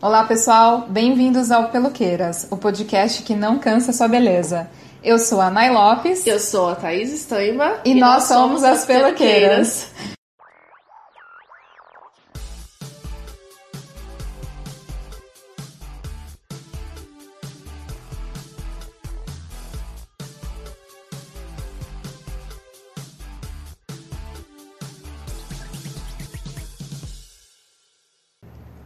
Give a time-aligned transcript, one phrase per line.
[0.00, 0.86] Olá, pessoal.
[0.88, 4.70] Bem-vindos ao Peluqueiras, o podcast que não cansa sua beleza.
[5.02, 6.24] Eu sou a Nay Lopes.
[6.24, 7.80] Eu sou a Thaís Estaima.
[7.84, 9.86] E, e nós, nós, somos as Peluqueiras.
[9.88, 10.17] peluqueiras.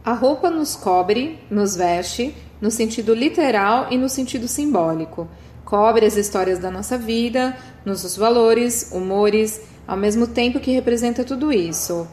[0.05, 5.29] A roupa nos cobre, nos veste, no sentido literal e no sentido simbólico.
[5.63, 11.53] Cobre as histórias da nossa vida, nossos valores, humores, ao mesmo tempo que representa tudo
[11.53, 12.05] isso.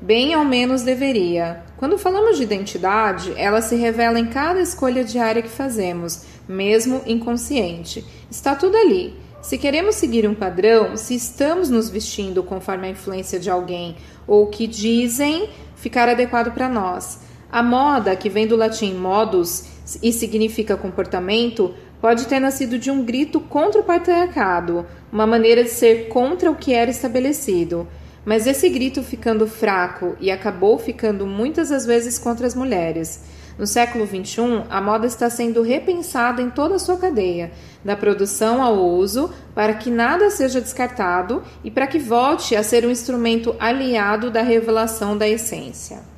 [0.00, 1.62] Bem ao menos deveria.
[1.76, 8.04] Quando falamos de identidade, ela se revela em cada escolha diária que fazemos, mesmo inconsciente.
[8.28, 9.14] Está tudo ali.
[9.40, 13.94] Se queremos seguir um padrão, se estamos nos vestindo conforme a influência de alguém
[14.26, 17.24] ou o que dizem ficar adequado para nós.
[17.50, 19.64] A moda, que vem do latim modus
[20.02, 25.70] e significa comportamento, pode ter nascido de um grito contra o patriarcado, uma maneira de
[25.70, 27.86] ser contra o que era estabelecido.
[28.24, 33.22] Mas esse grito ficando fraco e acabou ficando muitas das vezes contra as mulheres.
[33.56, 37.52] No século XXI, a moda está sendo repensada em toda a sua cadeia,
[37.84, 42.84] da produção ao uso, para que nada seja descartado e para que volte a ser
[42.84, 46.15] um instrumento aliado da revelação da essência.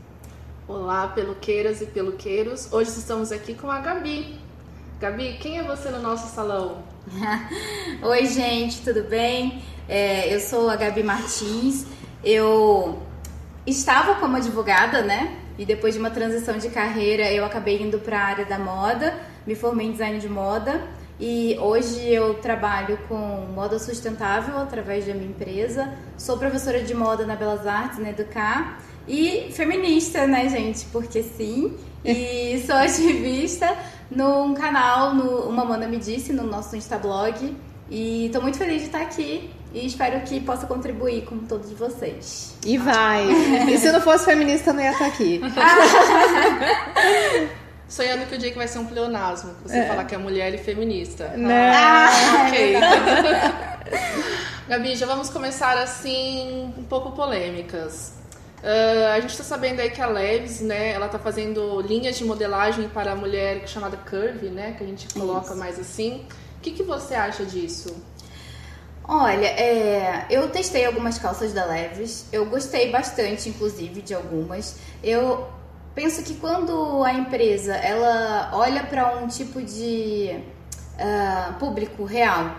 [0.68, 2.70] Olá, peluqueiras e peluqueiros.
[2.70, 4.38] Hoje estamos aqui com a Gabi.
[5.00, 6.84] Gabi, quem é você no nosso salão?
[8.02, 9.62] Oi, gente, tudo bem?
[9.88, 11.86] É, eu sou a Gabi Martins.
[12.22, 13.02] Eu
[13.66, 15.38] estava como advogada, né?
[15.56, 19.18] E depois de uma transição de carreira, eu acabei indo para a área da moda.
[19.46, 20.82] Me formei em design de moda.
[21.20, 23.16] E hoje eu trabalho com
[23.52, 25.92] moda sustentável através da minha empresa.
[26.16, 30.86] Sou professora de moda na Belas Artes, na Educar e feminista, né, gente?
[30.86, 31.76] Porque sim.
[32.04, 33.76] E sou ativista
[34.08, 37.56] num canal, no Uma Mana Me Disse, no nosso Instablog.
[37.90, 42.54] E tô muito feliz de estar aqui e espero que possa contribuir com todos vocês.
[42.64, 43.26] E vai!
[43.68, 45.40] e se não fosse feminista, não ia estar aqui.
[47.88, 49.88] Sonhando que o dia que vai ser um pleonasmo, você é.
[49.88, 51.32] falar que é mulher e feminista.
[51.36, 51.50] Não.
[51.50, 52.74] Ah, ok.
[54.68, 58.12] Gabi, já vamos começar assim, um pouco polêmicas.
[58.58, 62.24] Uh, a gente está sabendo aí que a Leves, né, ela está fazendo linhas de
[62.24, 65.56] modelagem para a mulher chamada Curve, né, que a gente coloca Isso.
[65.56, 66.26] mais assim.
[66.58, 67.96] O que, que você acha disso?
[69.04, 74.76] Olha, é, eu testei algumas calças da Leves, eu gostei bastante, inclusive, de algumas.
[75.02, 75.48] Eu
[75.98, 80.30] penso que quando a empresa ela olha para um tipo de
[80.94, 82.54] uh, público real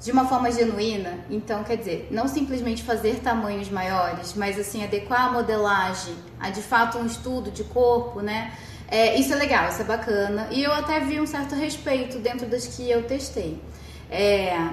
[0.00, 1.20] de uma forma genuína.
[1.30, 6.62] Então, quer dizer, não simplesmente fazer tamanhos maiores, mas assim adequar a modelagem a de
[6.62, 8.52] fato um estudo de corpo, né?
[8.88, 10.48] É, isso é legal, isso é bacana.
[10.50, 13.62] E eu até vi um certo respeito dentro das que eu testei.
[14.10, 14.68] É,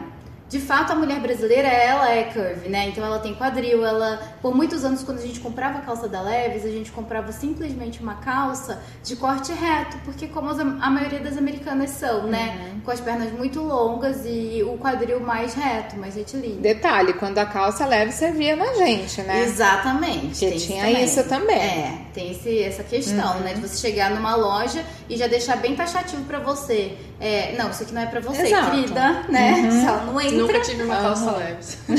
[0.49, 2.87] de fato, a mulher brasileira, ela é curvy, né?
[2.87, 4.19] Então ela tem quadril, ela...
[4.41, 8.01] Por muitos anos, quando a gente comprava a calça da Leves, a gente comprava simplesmente
[8.01, 12.71] uma calça de corte reto, porque como a maioria das americanas são, né?
[12.73, 12.79] Uhum.
[12.81, 16.61] Com as pernas muito longas e o quadril mais reto, mais retilíneo.
[16.61, 19.43] Detalhe, quando a calça leve servia na gente, né?
[19.43, 20.45] Exatamente.
[20.45, 21.57] Porque tinha isso também.
[21.57, 23.43] É, tem esse, essa questão, uhum.
[23.43, 23.53] né?
[23.53, 26.97] De você chegar numa loja e já deixar bem taxativo para você.
[27.19, 28.71] É, não, isso aqui não é para você, Exato.
[28.71, 29.53] querida, né?
[29.53, 29.85] Uhum.
[29.85, 30.36] Só não entra.
[30.37, 31.37] Nunca tive uma calça uhum.
[31.37, 31.77] leve.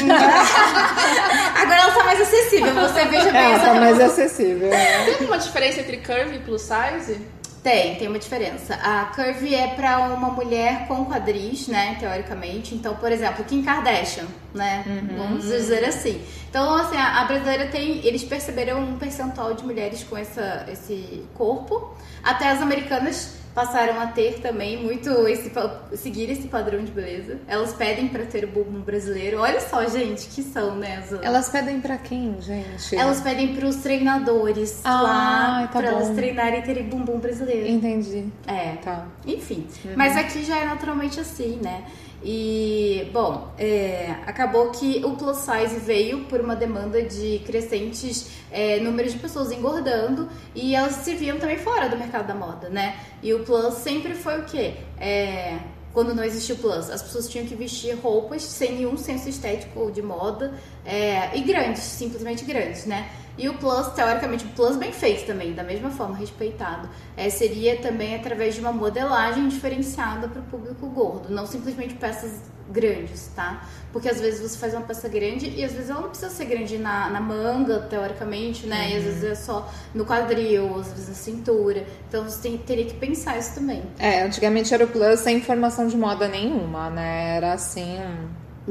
[1.54, 4.71] Agora ela tá mais acessível, você veja bem ela essa tá mais acessível.
[4.71, 7.21] Tem alguma diferença entre curve e plus size?
[7.62, 8.75] Tem, tem uma diferença.
[8.76, 12.75] A curve é para uma mulher com quadris, né, teoricamente.
[12.75, 14.84] Então, por exemplo, Kim Kardashian, né?
[14.87, 15.16] Uhum.
[15.16, 16.22] Vamos dizer assim.
[16.49, 21.25] Então, assim, a, a brasileira tem, eles perceberam um percentual de mulheres com essa, esse
[21.34, 21.94] corpo.
[22.22, 25.50] Até as americanas passaram a ter também muito esse
[25.96, 27.38] seguir esse padrão de beleza.
[27.48, 29.41] Elas pedem para ter o bumbum brasileiro.
[29.41, 30.98] Olha só, gente, que são, né?
[30.98, 31.12] As...
[31.24, 32.94] Elas pedem para quem, gente?
[32.94, 37.66] Elas pedem para os treinadores ah, lá, tá para elas treinarem e terem bumbum brasileiro.
[37.66, 38.26] Entendi.
[38.46, 38.76] É.
[38.76, 39.06] Tá.
[39.26, 39.66] Enfim.
[39.84, 39.93] Uhum.
[39.96, 41.82] Mas aqui já é naturalmente assim, né?
[42.23, 48.81] E, bom, é, acabou que o plus size veio por uma demanda de crescentes é,
[48.81, 52.99] números de pessoas engordando e elas se viam também fora do mercado da moda, né?
[53.23, 54.75] E o plus sempre foi o quê?
[54.99, 55.59] É,
[55.93, 59.91] quando não existia o plus, as pessoas tinham que vestir roupas sem nenhum senso estético
[59.91, 60.55] de moda
[60.85, 63.11] é, e grandes, simplesmente grandes, né?
[63.38, 67.76] E o plus, teoricamente, o plus bem feito também, da mesma forma, respeitado, é, seria
[67.76, 72.32] também através de uma modelagem diferenciada para o público gordo, não simplesmente peças
[72.70, 73.62] grandes, tá?
[73.93, 76.44] Porque às vezes você faz uma peça grande e às vezes ela não precisa ser
[76.44, 78.87] grande na, na manga, teoricamente, né?
[78.87, 78.90] Uhum.
[78.90, 81.87] E às vezes é só no quadril, às vezes na cintura.
[82.08, 83.82] Então você tem, teria que pensar isso também.
[83.99, 87.37] É, antigamente era o plus sem informação de moda nenhuma, né?
[87.37, 87.99] Era assim.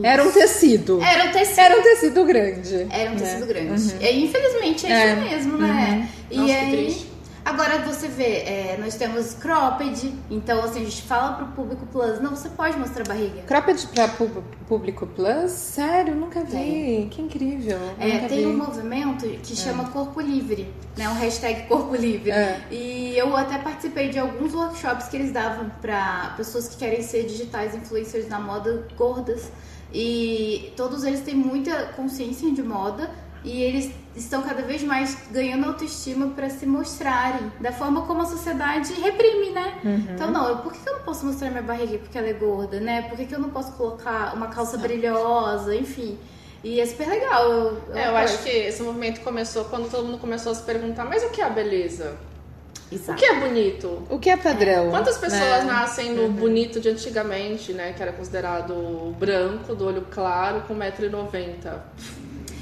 [0.04, 1.02] Era um tecido.
[1.02, 1.60] Era um tecido.
[1.60, 2.88] Era um tecido grande.
[2.90, 3.54] Era um tecido né?
[3.54, 3.94] grande.
[3.94, 4.02] Uhum.
[4.02, 6.10] E infelizmente é, é, isso mesmo, né?
[6.32, 6.32] Uhum.
[6.32, 7.18] E Nossa, aí.
[7.48, 12.20] Agora você vê, é, nós temos cropped, então assim, a gente fala pro público plus,
[12.20, 13.42] não, você pode mostrar a barriga.
[13.44, 14.10] Cropped pra
[14.68, 15.52] público plus?
[15.52, 16.52] Sério, nunca vi.
[16.52, 17.08] Tem.
[17.08, 17.80] Que incrível.
[17.98, 18.46] É, tem vi.
[18.48, 19.88] um movimento que chama é.
[19.92, 20.68] Corpo Livre,
[20.98, 21.08] né?
[21.08, 22.32] Um hashtag Corpo Livre.
[22.32, 22.64] É.
[22.70, 27.24] E eu até participei de alguns workshops que eles davam para pessoas que querem ser
[27.24, 29.50] digitais influencers na moda gordas.
[29.94, 33.10] E todos eles têm muita consciência de moda
[33.44, 38.25] e eles estão cada vez mais ganhando autoestima para se mostrarem da forma como a
[38.25, 39.80] sociedade reprime, né?
[39.84, 40.07] Uhum.
[40.13, 43.04] Então, não, por que eu não posso mostrar minha barriga porque ela é gorda, né?
[43.04, 46.18] Por que eu não posso colocar uma calça brilhosa, enfim.
[46.63, 47.50] E é super legal.
[47.50, 50.63] Eu, eu, é, eu acho que esse movimento começou quando todo mundo começou a se
[50.63, 52.18] perguntar, mas o que é a beleza?
[52.92, 53.12] Exato.
[53.12, 54.04] O que é bonito?
[54.10, 54.89] O que é padrão?
[54.89, 55.63] Quantas pessoas né?
[55.66, 56.31] nascem no uhum.
[56.31, 57.94] bonito de antigamente, né?
[57.94, 61.81] Que era considerado branco, do olho claro, com 1,90m?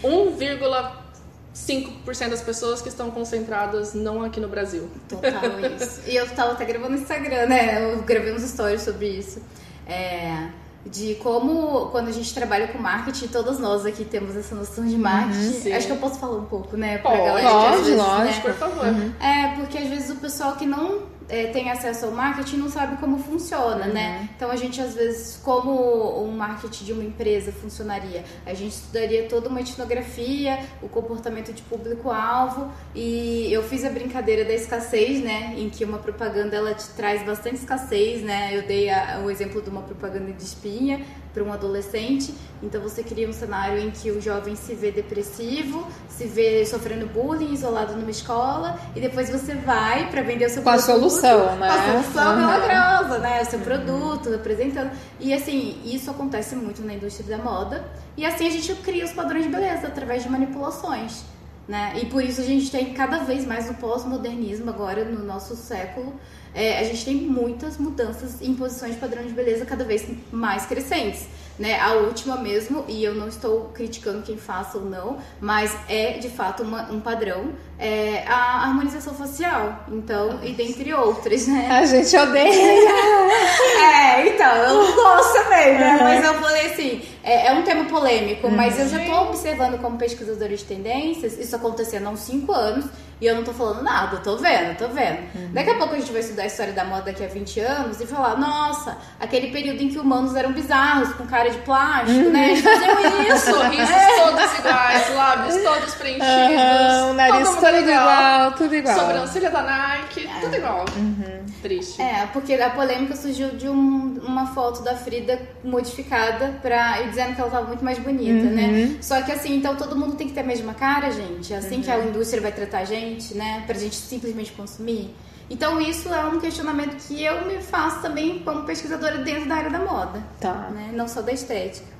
[0.04, 4.89] 1,5% das pessoas que estão concentradas não aqui no Brasil.
[5.07, 5.31] Total
[5.80, 6.01] isso.
[6.07, 7.94] e eu tava até gravando no Instagram, né?
[7.94, 9.39] Eu gravei uns stories sobre isso.
[9.88, 10.50] É,
[10.86, 14.98] de como, quando a gente trabalha com marketing, todas nós aqui temos essa noção de
[14.98, 15.70] marketing.
[15.70, 17.00] Uhum, Acho que eu posso falar um pouco, né?
[17.00, 18.54] Pra pode, galera, pode, vezes, lógico, né?
[18.54, 18.86] por favor.
[18.86, 19.14] Uhum.
[19.20, 22.98] É, porque às vezes o pessoal que não é, tem acesso ao marketing não sabe
[22.98, 23.88] como funciona, né?
[23.88, 23.94] uhum.
[23.94, 24.30] né?
[24.36, 29.27] Então a gente às vezes, como um marketing de uma empresa funcionaria, a gente estudaria
[29.27, 35.56] toda uma etnografia, o comportamento de público-alvo e eu fiz a brincadeira da escassez, né?
[35.57, 38.56] Em que uma propaganda ela te traz bastante escassez, né?
[38.56, 41.06] Eu dei a, o exemplo de uma propaganda de espinha
[41.36, 42.34] para um adolescente.
[42.64, 47.06] Então você cria um cenário em que o jovem se vê depressivo, se vê sofrendo
[47.08, 50.86] bullying, isolado numa escola, e depois você vai para vender o seu com produto.
[50.86, 51.68] Com a solução, né?
[51.68, 52.40] Com a solução uhum.
[52.40, 53.42] milagrosa, né?
[53.42, 54.92] O seu produto, apresentando.
[55.20, 57.84] E assim, isso acontece muito na indústria da moda.
[58.16, 61.24] E assim a gente cria os padrões de beleza através de manipulações.
[61.68, 61.94] Né?
[62.02, 66.14] E por isso a gente tem cada vez mais no pós-modernismo agora no nosso século
[66.56, 70.66] é, a gente tem muitas mudanças em posições de padrão de beleza cada vez mais
[70.66, 71.28] crescentes.
[71.60, 71.80] Né?
[71.80, 76.30] A última mesmo, e eu não estou criticando quem faça ou não, mas é de
[76.30, 79.86] fato uma, um padrão, é a harmonização facial.
[79.90, 81.69] Então, e dentre outras, né?
[81.72, 82.52] A gente odeia!
[83.84, 85.98] é, então, eu não gosto também, né?
[86.02, 89.98] Mas eu falei assim, é, é um tema polêmico, mas eu já estou observando como
[89.98, 92.86] pesquisadora de tendências, isso acontecendo há uns 5 anos,
[93.19, 95.19] e eu não tô falando nada, tô vendo, tô vendo.
[95.33, 95.50] Uhum.
[95.54, 98.01] Daqui a pouco a gente vai estudar a história da moda daqui a 20 anos
[98.01, 102.31] e falar, nossa, aquele período em que humanos eram bizarros, com cara de plástico, uhum.
[102.31, 102.51] né?
[102.51, 103.51] Eles faziam isso.
[103.51, 104.21] Sorrisos é.
[104.21, 107.01] todos iguais, lábios todos preenchidos.
[107.01, 109.00] Uhum, o nariz todo, todo igual, tudo igual.
[109.00, 110.39] Sobrancelha da Nike, é.
[110.42, 110.86] tudo igual.
[110.98, 111.45] Uhum.
[111.62, 112.01] Triste.
[112.01, 117.42] É, porque a polêmica surgiu de um, uma foto da Frida modificada pra, dizendo que
[117.42, 118.68] ela tava muito mais bonita, né?
[118.68, 118.98] Uhum.
[119.02, 121.54] Só que assim, então todo mundo tem que ter a mesma cara, gente.
[121.54, 122.10] É assim que a uhum.
[122.10, 123.64] indústria vai tratar a gente gente, né?
[123.66, 125.14] Pra gente simplesmente consumir.
[125.50, 129.70] Então isso é um questionamento que eu me faço também como pesquisadora dentro da área
[129.70, 130.24] da moda.
[130.40, 130.70] Tá.
[130.72, 130.92] Né?
[130.94, 131.94] Não só da estética.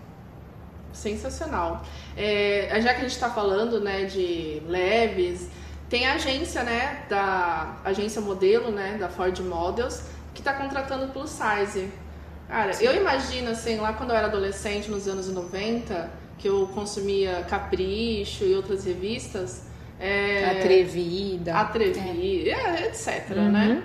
[0.92, 1.84] Sensacional.
[2.16, 5.48] É, já que a gente está falando né, de leves,
[5.90, 7.04] tem a agência, né?
[7.10, 8.98] Da agência modelo, né?
[8.98, 10.04] Da Ford Models,
[10.34, 11.90] que está contratando plus size.
[12.48, 12.86] Cara, Sim.
[12.86, 18.44] eu imagino assim, lá quando eu era adolescente, nos anos 90, que eu consumia Capricho
[18.44, 19.64] e outras revistas,
[20.00, 21.56] é, atrevida.
[21.56, 22.88] Atrevida, é.
[22.88, 23.52] etc, uhum.
[23.52, 23.84] né?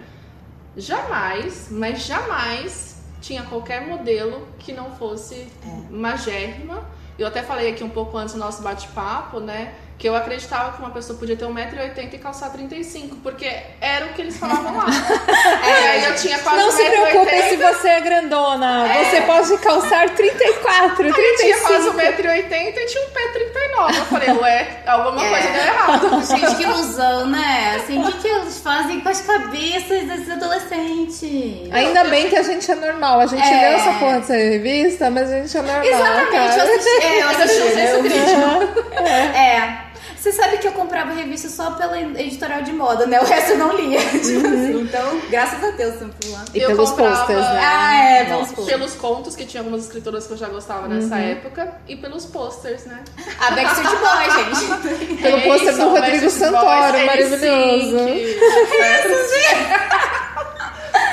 [0.77, 5.93] Jamais, mas jamais tinha qualquer modelo que não fosse é.
[5.93, 6.85] magérrima.
[7.19, 9.75] Eu até falei aqui um pouco antes do nosso bate-papo, né?
[10.01, 14.09] Que eu acreditava que uma pessoa podia ter 1,80m e calçar 35, porque era o
[14.15, 14.87] que eles falavam lá.
[15.63, 19.05] é, eu tinha quase Não se preocupe se você é grandona, é.
[19.05, 21.21] você pode calçar 34, 35.
[21.21, 23.99] Eu tinha quase 1,80m e tinha um pé 39.
[23.99, 25.29] Eu falei, ué, alguma é.
[25.29, 26.25] coisa deu errado.
[26.27, 27.77] Gente, que ilusão, né?
[27.77, 31.71] Assim, o que, que eles fazem com as cabeças desses adolescentes?
[31.71, 33.51] Ainda bem que a gente é normal, a gente é.
[33.51, 36.57] lê essa porra dessa revista, mas a gente é normal, Exatamente, cara.
[36.57, 39.01] eu assisti, é, eu assisti o senso crítico.
[39.05, 39.57] É.
[39.57, 39.90] é.
[40.21, 43.19] Você sabe que eu comprava revista só pela editorial de moda, né?
[43.19, 43.99] O resto eu não lia.
[44.21, 44.65] Tipo uhum.
[44.65, 44.81] assim.
[44.83, 46.45] Então, graças a Deus, sempre lá.
[46.53, 47.17] E eu pelos comprava...
[47.17, 47.61] posters, né?
[47.63, 48.69] Ah, é, pelos posters.
[48.69, 51.23] Pelos contos, que tinha algumas escritoras que eu já gostava nessa uhum.
[51.23, 51.75] época.
[51.89, 53.03] E pelos posters, né?
[53.39, 55.23] A Backstreet Boys, gente.
[55.23, 57.97] Pelo pôster do Rodrigo Santoro, Boys, maravilhoso.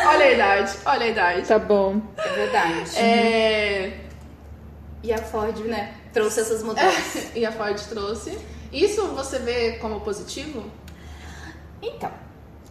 [0.06, 1.48] olha a idade, olha a idade.
[1.48, 2.02] Tá bom.
[2.18, 2.98] É verdade.
[2.98, 3.94] É...
[5.02, 7.28] E a Ford, né, trouxe essas mudanças.
[7.34, 8.38] e a Ford trouxe.
[8.72, 10.64] Isso você vê como positivo?
[11.82, 12.12] Então,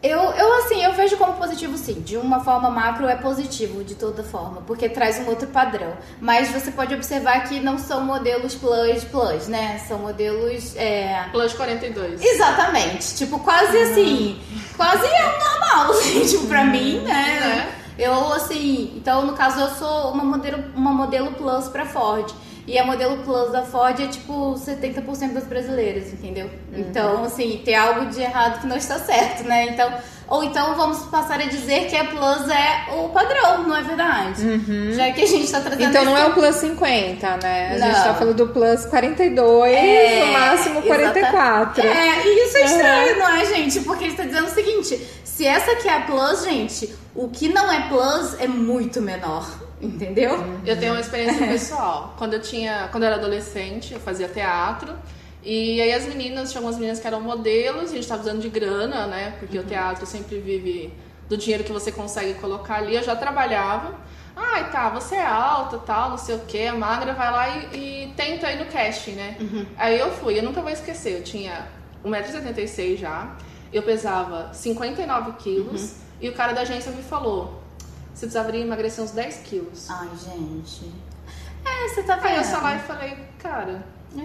[0.03, 2.00] eu, eu assim, eu vejo como positivo sim.
[2.00, 5.97] De uma forma macro é positivo, de toda forma, porque traz um outro padrão.
[6.21, 9.79] Mas você pode observar que não são modelos plus plus, né?
[9.88, 10.76] São modelos.
[10.76, 11.25] É...
[11.33, 12.23] Plus 42.
[12.23, 13.17] Exatamente.
[13.17, 13.83] Tipo, quase uhum.
[13.83, 14.41] assim.
[14.76, 17.73] Quase é normal, assim, tipo, pra mim, né?
[17.73, 17.87] É.
[17.99, 22.31] Eu, assim, então no caso eu sou uma modelo, uma modelo plus pra Ford.
[22.66, 26.46] E a modelo Plus da Ford é tipo 70% das brasileiras, entendeu?
[26.46, 26.80] Uhum.
[26.80, 29.66] Então, assim, tem algo de errado que não está certo, né?
[29.68, 29.92] Então,
[30.28, 34.44] ou então vamos passar a dizer que a Plus é o padrão, não é verdade?
[34.44, 34.92] Uhum.
[34.92, 35.88] Já que a gente está trazendo.
[35.88, 37.68] Então não é o Plus 50, né?
[37.68, 37.87] A não.
[37.87, 41.87] gente está falando do Plus 42, é, no máximo 44.
[41.87, 41.99] Exata...
[41.99, 43.18] É, e isso é estranho, uhum.
[43.20, 43.80] não é, gente?
[43.80, 47.49] Porque ele está dizendo o seguinte: se essa aqui é a Plus, gente, o que
[47.49, 49.65] não é Plus é muito menor.
[49.87, 50.61] Entendeu?
[50.64, 52.14] Eu tenho uma experiência pessoal.
[52.19, 54.95] Quando eu tinha, quando eu era adolescente, eu fazia teatro.
[55.43, 58.49] E aí as meninas, tinha algumas meninas que eram modelos, a gente estava usando de
[58.49, 59.37] grana, né?
[59.38, 59.64] Porque uhum.
[59.64, 60.93] o teatro sempre vive
[61.28, 62.97] do dinheiro que você consegue colocar ali.
[62.97, 63.95] Eu já trabalhava.
[64.35, 68.05] Ai, tá, você é alta, tal, não sei o que, é magra, vai lá e,
[68.05, 69.35] e tenta ir no casting, né?
[69.40, 69.64] Uhum.
[69.78, 71.66] Aí eu fui, eu nunca vou esquecer, eu tinha
[72.05, 73.35] 1,76m já,
[73.73, 75.97] eu pesava 59 quilos, uhum.
[76.21, 77.62] e o cara da agência me falou,
[78.16, 79.90] você precisaria emagrecer uns 10 quilos.
[79.90, 80.90] Ai, gente.
[81.62, 82.28] É, você tá vendo.
[82.28, 83.85] Aí eu só lá e falei, cara,
[84.18, 84.23] é.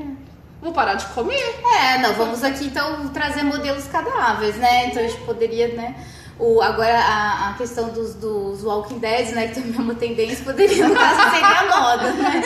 [0.61, 1.59] vou parar de comer.
[1.77, 4.85] É, não, vamos aqui então trazer modelos cadáveres, né?
[4.85, 6.07] Então a gente poderia, né?
[6.39, 9.47] O, agora a, a questão dos, dos Walking Dead, né?
[9.49, 12.41] Que também é uma tendência, poderia, no caso, ser a moda, né?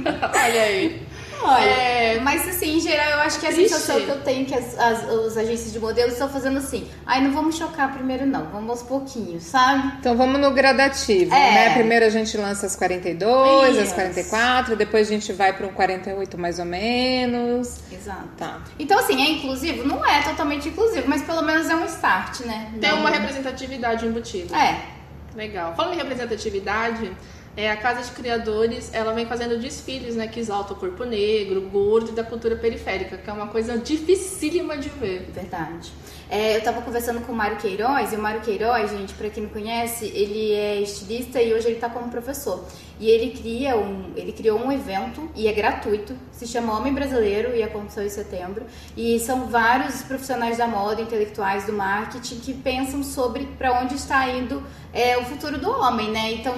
[0.24, 1.06] Olha aí.
[1.42, 2.20] Olha, é...
[2.20, 3.68] mas assim, em geral, eu acho que a Ixi.
[3.68, 6.88] sensação que eu tenho que as, as, as agências de modelos estão fazendo assim.
[7.06, 8.46] Ai, não vamos chocar primeiro, não.
[8.46, 9.92] Vamos aos pouquinhos, sabe?
[10.00, 11.54] Então vamos no gradativo, é.
[11.54, 11.74] né?
[11.74, 13.82] Primeiro a gente lança as 42, Isso.
[13.82, 17.78] as 44, depois a gente vai para um 48 mais ou menos.
[17.90, 18.28] Exato.
[18.36, 18.60] Tá.
[18.78, 19.86] Então, assim, é inclusivo?
[19.86, 22.72] Não é totalmente inclusivo, mas pelo menos é um start, né?
[22.80, 23.00] Tem não...
[23.00, 24.56] uma representatividade embutida.
[24.56, 24.98] É.
[25.34, 25.74] Legal.
[25.76, 27.12] Falando em representatividade,
[27.58, 31.60] é, a Casa de Criadores, ela vem fazendo desfiles, né, que exalta o corpo negro,
[31.62, 35.28] gordo e da cultura periférica, que é uma coisa dificílima de ver.
[35.34, 35.90] Verdade.
[36.30, 39.44] É, eu estava conversando com o Mário Queiroz, e o Mário Queiroz, gente, para quem
[39.44, 42.66] não conhece, ele é estilista e hoje ele está como professor.
[43.00, 47.54] E ele cria um, ele criou um evento e é gratuito, se chama Homem Brasileiro
[47.54, 48.66] e aconteceu em setembro.
[48.96, 54.28] E são vários profissionais da moda, intelectuais do marketing que pensam sobre para onde está
[54.28, 56.32] indo é, o futuro do homem, né?
[56.32, 56.56] Então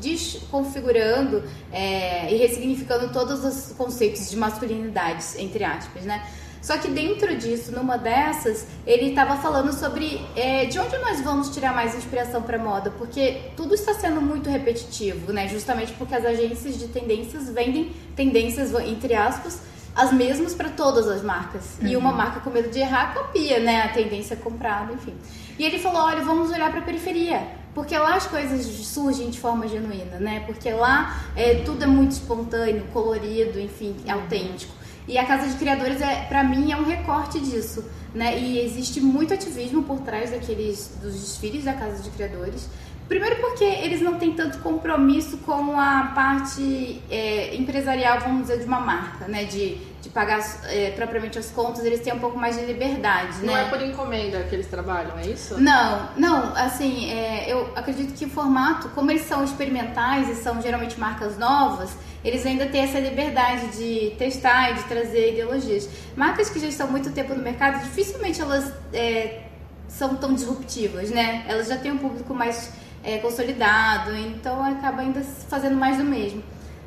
[0.00, 6.26] desconfigurando é, e ressignificando todos os conceitos de masculinidades, entre aspas, né?
[6.62, 11.50] Só que dentro disso, numa dessas, ele estava falando sobre é, de onde nós vamos
[11.50, 15.48] tirar mais inspiração para moda, porque tudo está sendo muito repetitivo, né?
[15.48, 19.60] Justamente porque as agências de tendências vendem tendências, entre aspas,
[19.92, 21.78] as mesmas para todas as marcas.
[21.80, 21.88] Uhum.
[21.88, 23.82] E uma marca com medo de errar copia, né?
[23.82, 25.14] A tendência comprada, enfim.
[25.58, 27.60] E ele falou: olha, vamos olhar para a periferia.
[27.74, 30.44] Porque lá as coisas surgem de forma genuína, né?
[30.46, 34.12] Porque lá é, tudo é muito espontâneo, colorido, enfim, uhum.
[34.12, 34.81] autêntico.
[35.06, 37.84] E a Casa de Criadores, é, para mim, é um recorte disso.
[38.14, 38.38] Né?
[38.38, 42.68] E existe muito ativismo por trás daqueles, dos desfiles da Casa de Criadores.
[43.08, 48.64] Primeiro porque eles não têm tanto compromisso com a parte é, empresarial, vamos dizer, de
[48.64, 49.44] uma marca, né?
[49.44, 49.76] De,
[50.12, 53.62] pagar é, propriamente as contas, eles têm um pouco mais de liberdade, Não né?
[53.62, 55.58] é por encomenda que eles trabalham, é isso?
[55.58, 60.60] Não, não, assim, é, eu acredito que o formato, como eles são experimentais e são
[60.60, 65.88] geralmente marcas novas, eles ainda têm essa liberdade de testar e de trazer ideologias.
[66.14, 69.44] Marcas que já estão muito tempo no mercado, dificilmente elas é,
[69.88, 71.44] são tão disruptivas, né?
[71.48, 72.70] Elas já têm um público mais
[73.02, 76.42] é, consolidado, então acaba ainda fazendo mais do mesmo.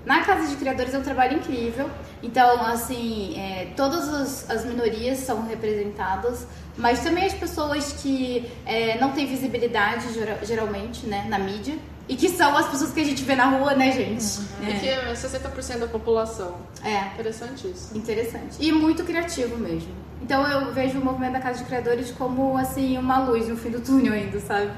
[0.06, 1.90] Na Casa de Criadores é um trabalho incrível,
[2.22, 6.48] então, assim, é, todas as, as, minorias são representadas,
[6.78, 10.08] mas também as pessoas que é, não têm visibilidade,
[10.44, 11.76] geralmente, né, na mídia,
[12.08, 14.40] e que são as pessoas que a gente vê na rua, né, gente?
[14.40, 14.68] Uhum.
[14.68, 14.80] É.
[14.80, 16.56] Que é 60% da população.
[16.84, 17.14] É.
[17.14, 17.98] Interessante isso.
[17.98, 18.58] Interessante.
[18.60, 19.90] E muito criativo mesmo.
[20.22, 23.70] Então eu vejo o movimento da Casa de Criadores como, assim, uma luz no fim
[23.70, 24.72] do túnel ainda, sabe?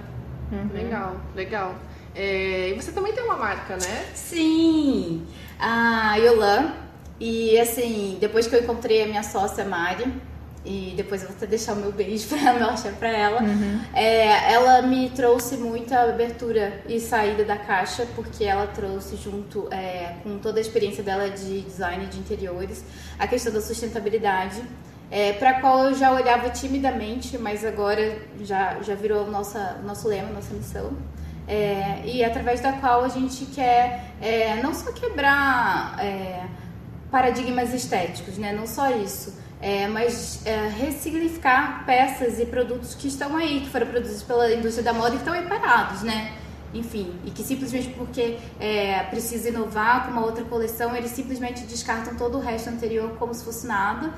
[0.52, 0.70] Uhum.
[0.74, 1.76] Legal, legal.
[2.18, 4.06] É, e você também tem uma marca, né?
[4.16, 5.24] Sim!
[5.60, 6.74] A Yolan.
[7.20, 10.06] E, assim, depois que eu encontrei a minha sócia Mari,
[10.66, 13.42] e depois eu vou até deixar o meu beijo pra ela, meu axé pra ela.
[13.42, 13.82] Uhum.
[13.94, 20.16] É, ela me trouxe muita abertura e saída da caixa, porque ela trouxe junto é,
[20.24, 22.84] com toda a experiência dela de design de interiores,
[23.18, 24.62] a questão da sustentabilidade,
[25.10, 30.08] é, para a qual eu já olhava timidamente, mas agora já, já virou nossa, nosso
[30.08, 30.92] lema, nossa missão.
[31.48, 36.44] É, e através da qual a gente quer é, não só quebrar é,
[37.10, 38.52] paradigmas estéticos, né?
[38.52, 43.88] Não só isso, é, mas é, ressignificar peças e produtos que estão aí, que foram
[43.88, 46.34] produzidos pela indústria da moda e que estão aí parados, né?
[46.74, 52.16] Enfim, e que simplesmente porque é, precisa inovar com uma outra coleção, eles simplesmente descartam
[52.16, 54.14] todo o resto anterior como se fosse nada.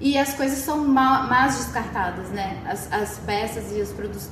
[0.00, 2.62] E as coisas são mais descartadas, né?
[2.68, 4.28] As, as, peças e os produtos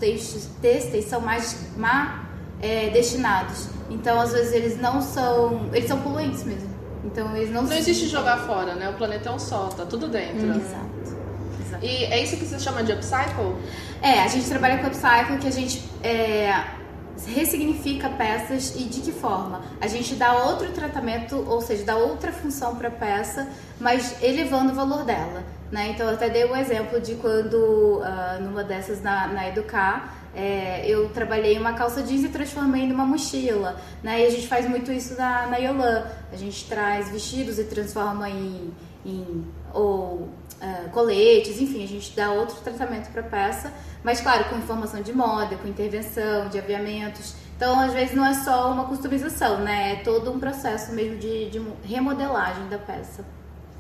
[0.60, 2.25] têxteis são mais má
[2.60, 3.68] é, destinados.
[3.90, 5.68] Então, às vezes, eles não são.
[5.72, 6.74] Eles são poluentes mesmo.
[7.04, 8.88] Então, eles não Não existe jogar fora, né?
[8.88, 10.46] O planeta é um só, tá tudo dentro.
[10.46, 10.56] Hum.
[10.56, 11.26] Exato.
[11.64, 11.84] Exato.
[11.84, 13.56] E é isso que você chama de upcycle?
[14.02, 15.82] É, a gente trabalha com upcycle que a gente.
[16.02, 16.76] É,
[17.24, 19.62] ressignifica peças e de que forma?
[19.80, 23.48] A gente dá outro tratamento, ou seja, dá outra função para a peça,
[23.80, 25.42] mas elevando o valor dela.
[25.70, 25.88] Né?
[25.88, 30.84] Então, eu até dei um exemplo de quando, uh, numa dessas na, na Educar, é,
[30.86, 33.80] eu trabalhei uma calça jeans e transformei numa mochila.
[34.02, 34.22] Né?
[34.22, 36.04] E a gente faz muito isso na, na Yolan.
[36.30, 38.70] A gente traz vestidos e transforma em,
[39.04, 40.28] em ou
[40.60, 45.02] uh, coletes, enfim, a gente dá outro tratamento para a peça, mas claro, com informação
[45.02, 47.34] de moda, com intervenção, de aviamentos.
[47.56, 49.94] Então, às vezes, não é só uma customização, né?
[49.94, 53.24] É todo um processo mesmo de, de remodelagem da peça.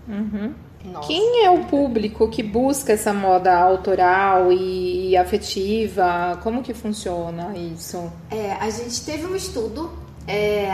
[0.08, 0.54] Uhum.
[1.06, 6.38] Quem é o público que busca essa moda autoral e afetiva?
[6.42, 8.12] Como que funciona isso?
[8.30, 9.90] É, a gente teve um estudo
[10.26, 10.70] é,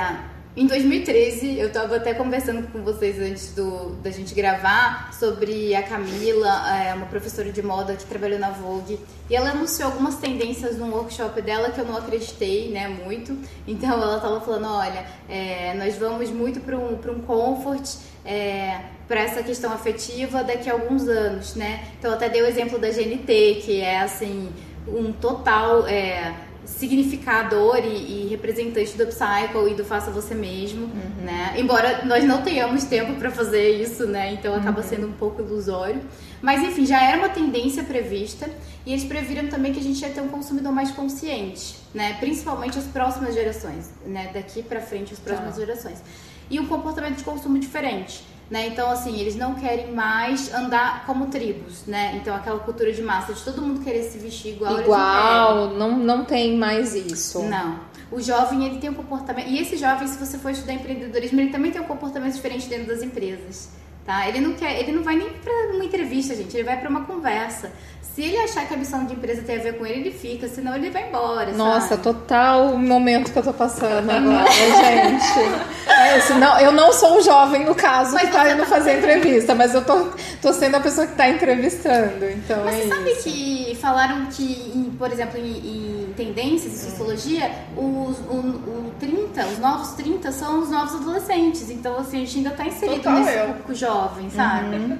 [0.54, 5.82] em 2013, eu estava até conversando com vocês antes do, da gente gravar sobre a
[5.82, 9.00] Camila, é, uma professora de moda que trabalhou na Vogue,
[9.30, 13.34] e ela anunciou algumas tendências num workshop dela que eu não acreditei, né, muito.
[13.66, 18.78] Então ela estava falando, olha, é, nós vamos muito para um, um comfort, é,
[19.08, 21.84] para essa questão afetiva daqui a alguns anos, né?
[21.98, 24.50] Então até dei o exemplo da GNT, que é assim
[24.86, 31.24] um total é, significador e, e, representante do upcycle e do faça você mesmo, uhum.
[31.24, 31.54] né?
[31.56, 34.32] Embora nós não tenhamos tempo para fazer isso, né?
[34.32, 34.86] Então acaba uhum.
[34.86, 36.00] sendo um pouco ilusório.
[36.40, 38.48] Mas enfim, já era uma tendência prevista
[38.86, 42.16] e eles previram também que a gente ia ter um consumidor mais consciente, né?
[42.20, 44.30] Principalmente as próximas gerações, né?
[44.32, 45.60] Daqui para frente as próximas tá.
[45.60, 46.02] gerações.
[46.50, 48.24] E um comportamento de consumo diferente.
[48.52, 48.66] Né?
[48.66, 52.16] Então, assim, eles não querem mais andar como tribos, né?
[52.16, 54.78] Então, aquela cultura de massa, de todo mundo querer se vestir igual.
[54.78, 57.42] Igual, não, não, não tem mais isso.
[57.44, 57.80] Não.
[58.10, 59.48] O jovem, ele tem um comportamento...
[59.48, 62.88] E esse jovem, se você for estudar empreendedorismo, ele também tem um comportamento diferente dentro
[62.88, 63.70] das empresas,
[64.04, 64.28] tá?
[64.28, 64.80] Ele não quer...
[64.80, 66.56] Ele não vai nem para uma entrevista, gente.
[66.56, 67.72] Ele vai para uma conversa.
[68.14, 70.46] Se ele achar que a missão de empresa tem a ver com ele, ele fica,
[70.46, 71.50] senão ele vai embora.
[71.52, 72.02] Nossa, sabe?
[72.02, 75.88] total momento que eu tô passando agora, gente.
[75.88, 78.98] É, senão, eu não sou um jovem, no caso, mas que tá indo tá fazer
[78.98, 80.08] entrevista, mas eu tô,
[80.42, 82.28] tô sendo a pessoa que tá entrevistando.
[82.28, 82.94] Então mas é você isso.
[82.94, 89.46] sabe que falaram que, por exemplo, em, em tendências, em sociologia, os, o, o 30,
[89.46, 91.70] os novos 30 são os novos adolescentes.
[91.70, 93.46] Então, assim, a gente ainda tá inserido total nesse eu.
[93.46, 93.91] público jovem,
[94.30, 94.76] sabe?
[94.76, 94.98] Uhum.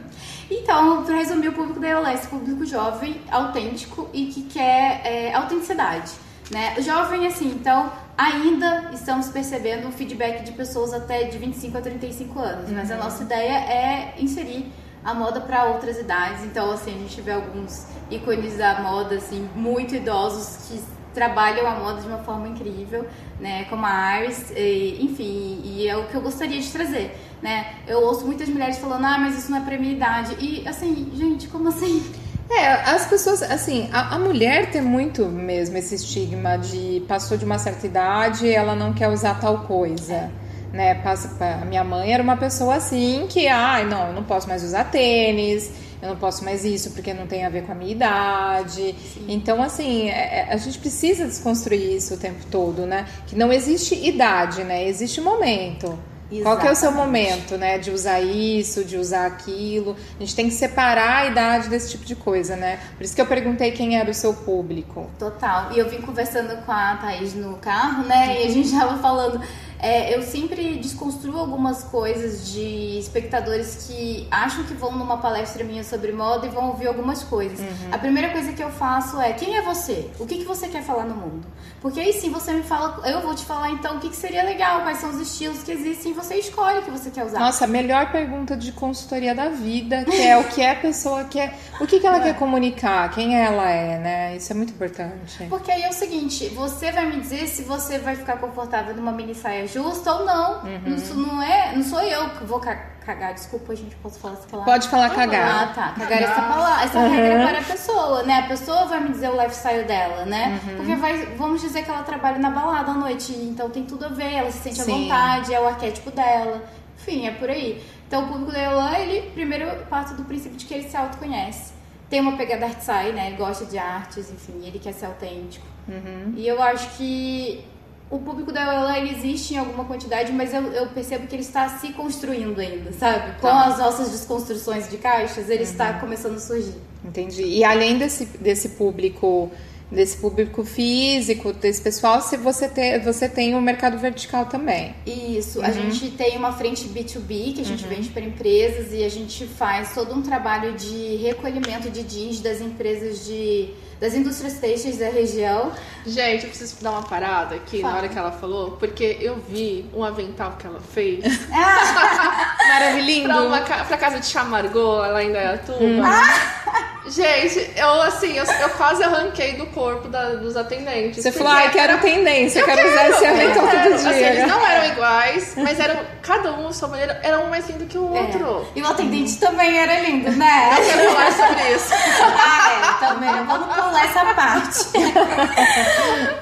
[0.51, 5.35] Então, para resumir, o público da EOLA esse público jovem, autêntico e que quer é,
[5.35, 6.13] autenticidade.
[6.51, 6.75] Né?
[6.81, 12.39] Jovem, assim, então, ainda estamos percebendo um feedback de pessoas até de 25 a 35
[12.39, 12.77] anos, uhum.
[12.77, 13.05] mas a uhum.
[13.05, 14.71] nossa ideia é inserir
[15.05, 16.45] a moda para outras idades.
[16.45, 21.75] Então, assim, a gente vê alguns ícones da moda, assim, muito idosos que trabalham a
[21.75, 23.07] moda de uma forma incrível,
[23.41, 23.65] né?
[23.69, 27.75] Como a Iris, e, enfim, e é o que eu gostaria de trazer, né?
[27.87, 30.37] Eu ouço muitas mulheres falando, ah, mas isso não é pra minha idade.
[30.39, 32.03] E, assim, gente, como assim?
[32.51, 37.45] É, as pessoas, assim, a, a, mulher tem muito mesmo esse estigma de passou de
[37.45, 40.13] uma certa idade ela não quer usar tal coisa.
[40.13, 40.31] É.
[40.73, 41.29] Né, passa
[41.61, 44.65] a minha mãe era uma pessoa assim que, ai, ah, não, eu não posso mais
[44.65, 45.71] usar tênis,
[46.03, 48.95] eu não posso mais isso porque não tem a ver com a minha idade.
[49.15, 49.27] Sim.
[49.29, 53.07] Então, assim, é, é, a gente precisa desconstruir isso o tempo todo, né?
[53.29, 54.87] Que não existe idade, né?
[54.89, 55.97] Existe momento.
[56.33, 56.43] Exatamente.
[56.43, 57.79] Qual que é o seu momento, né?
[57.79, 59.95] De usar isso, de usar aquilo.
[60.17, 62.81] A gente tem que separar a idade desse tipo de coisa, né?
[62.97, 65.11] Por isso que eu perguntei quem era o seu público.
[65.19, 65.71] Total.
[65.73, 68.43] E eu vim conversando com a Thaís no carro, né?
[68.43, 69.41] E a gente tava falando
[69.83, 75.83] é, eu sempre desconstruo algumas coisas de espectadores que acham que vão numa palestra minha
[75.83, 77.59] sobre moda e vão ouvir algumas coisas.
[77.59, 77.89] Uhum.
[77.91, 80.09] A primeira coisa que eu faço é: quem é você?
[80.21, 81.49] O que, que você quer falar no mundo?
[81.81, 84.45] Porque aí sim você me fala, eu vou te falar então o que, que seria
[84.45, 87.41] legal, quais são os estilos que existem e você escolhe o que você quer usar.
[87.41, 91.59] Nossa, melhor pergunta de consultoria da vida, que é o que é a pessoa quer,
[91.81, 92.21] o que, que ela é.
[92.21, 94.37] quer comunicar, quem ela é, né?
[94.37, 95.45] Isso é muito importante.
[95.49, 99.11] Porque aí é o seguinte: você vai me dizer se você vai ficar confortável numa
[99.11, 100.63] mini saia justa ou não.
[100.63, 100.81] Uhum.
[100.87, 104.49] Não, não, é, não sou eu que vou cagar, desculpa, a gente pode falar essa
[104.49, 104.73] palavra.
[104.73, 105.63] Pode falar cagar.
[105.63, 105.95] Ah, tá.
[105.99, 107.11] Cagar essa palavra, essa uhum.
[107.11, 108.39] regra para a pessoa, né?
[108.41, 110.61] A pessoa vai me dizer o lifestyle dela, né?
[110.65, 110.77] Uhum.
[110.77, 114.09] Porque vai, vamos dizer que ela trabalha na balada à noite, então tem tudo a
[114.09, 114.93] ver, ela se sente Sim.
[114.93, 116.63] à vontade, é o arquétipo dela.
[116.99, 117.83] Enfim, é por aí.
[118.07, 121.73] Então o público da Yolan, ele primeiro parte do princípio de que ele se autoconhece.
[122.09, 123.29] Tem uma pegada artsai, né?
[123.29, 125.67] Ele gosta de artes, enfim, ele quer ser autêntico.
[125.89, 126.35] Uhum.
[126.37, 127.65] E eu acho que
[128.13, 131.67] o público da Yolan existe em alguma quantidade, mas eu, eu, percebo que ele está
[131.79, 133.41] se construindo ainda, sabe?
[133.41, 133.65] Com tá.
[133.65, 135.71] as nossas desconstruções de caixas, ele uhum.
[135.71, 136.75] está começando a surgir.
[137.03, 137.43] Entendi.
[137.43, 139.51] E além desse, desse público
[139.91, 144.95] desse público físico, desse pessoal, se você, ter, você tem o um mercado vertical também.
[145.07, 145.67] Isso, uhum.
[145.67, 147.91] a gente tem uma frente B2B que a gente uhum.
[147.91, 152.63] vende para empresas e a gente faz todo um trabalho de recolhimento de jeans das
[152.63, 153.69] empresas de
[154.03, 155.71] das indústrias têxteis da região.
[156.05, 157.93] Gente, eu preciso dar uma parada aqui Fala.
[157.93, 161.25] na hora que ela falou, porque eu vi um avental que ela fez.
[161.55, 162.57] Ah!
[162.69, 163.29] Maravilhoso.
[163.29, 166.03] pra, uma, pra casa de Chamargô, ela ainda é a Hum.
[166.05, 166.93] Ah!
[167.07, 171.23] Gente, eu assim, eu, eu quase arranquei do corpo da, dos atendentes.
[171.23, 174.11] Você falou, ai, quero tendência, eu quero, quero usar esse avental todo dia.
[174.11, 177.87] Assim, eles não eram iguais, mas eram, cada um, sua maneira, era um mais lindo
[177.87, 178.21] que o é.
[178.21, 178.67] outro.
[178.75, 178.79] É.
[178.79, 180.77] E o atendente também era lindo, né?
[180.79, 181.93] Eu quero falar sobre isso.
[181.93, 183.47] ah, é, também.
[183.47, 184.79] Vamos pular essa parte.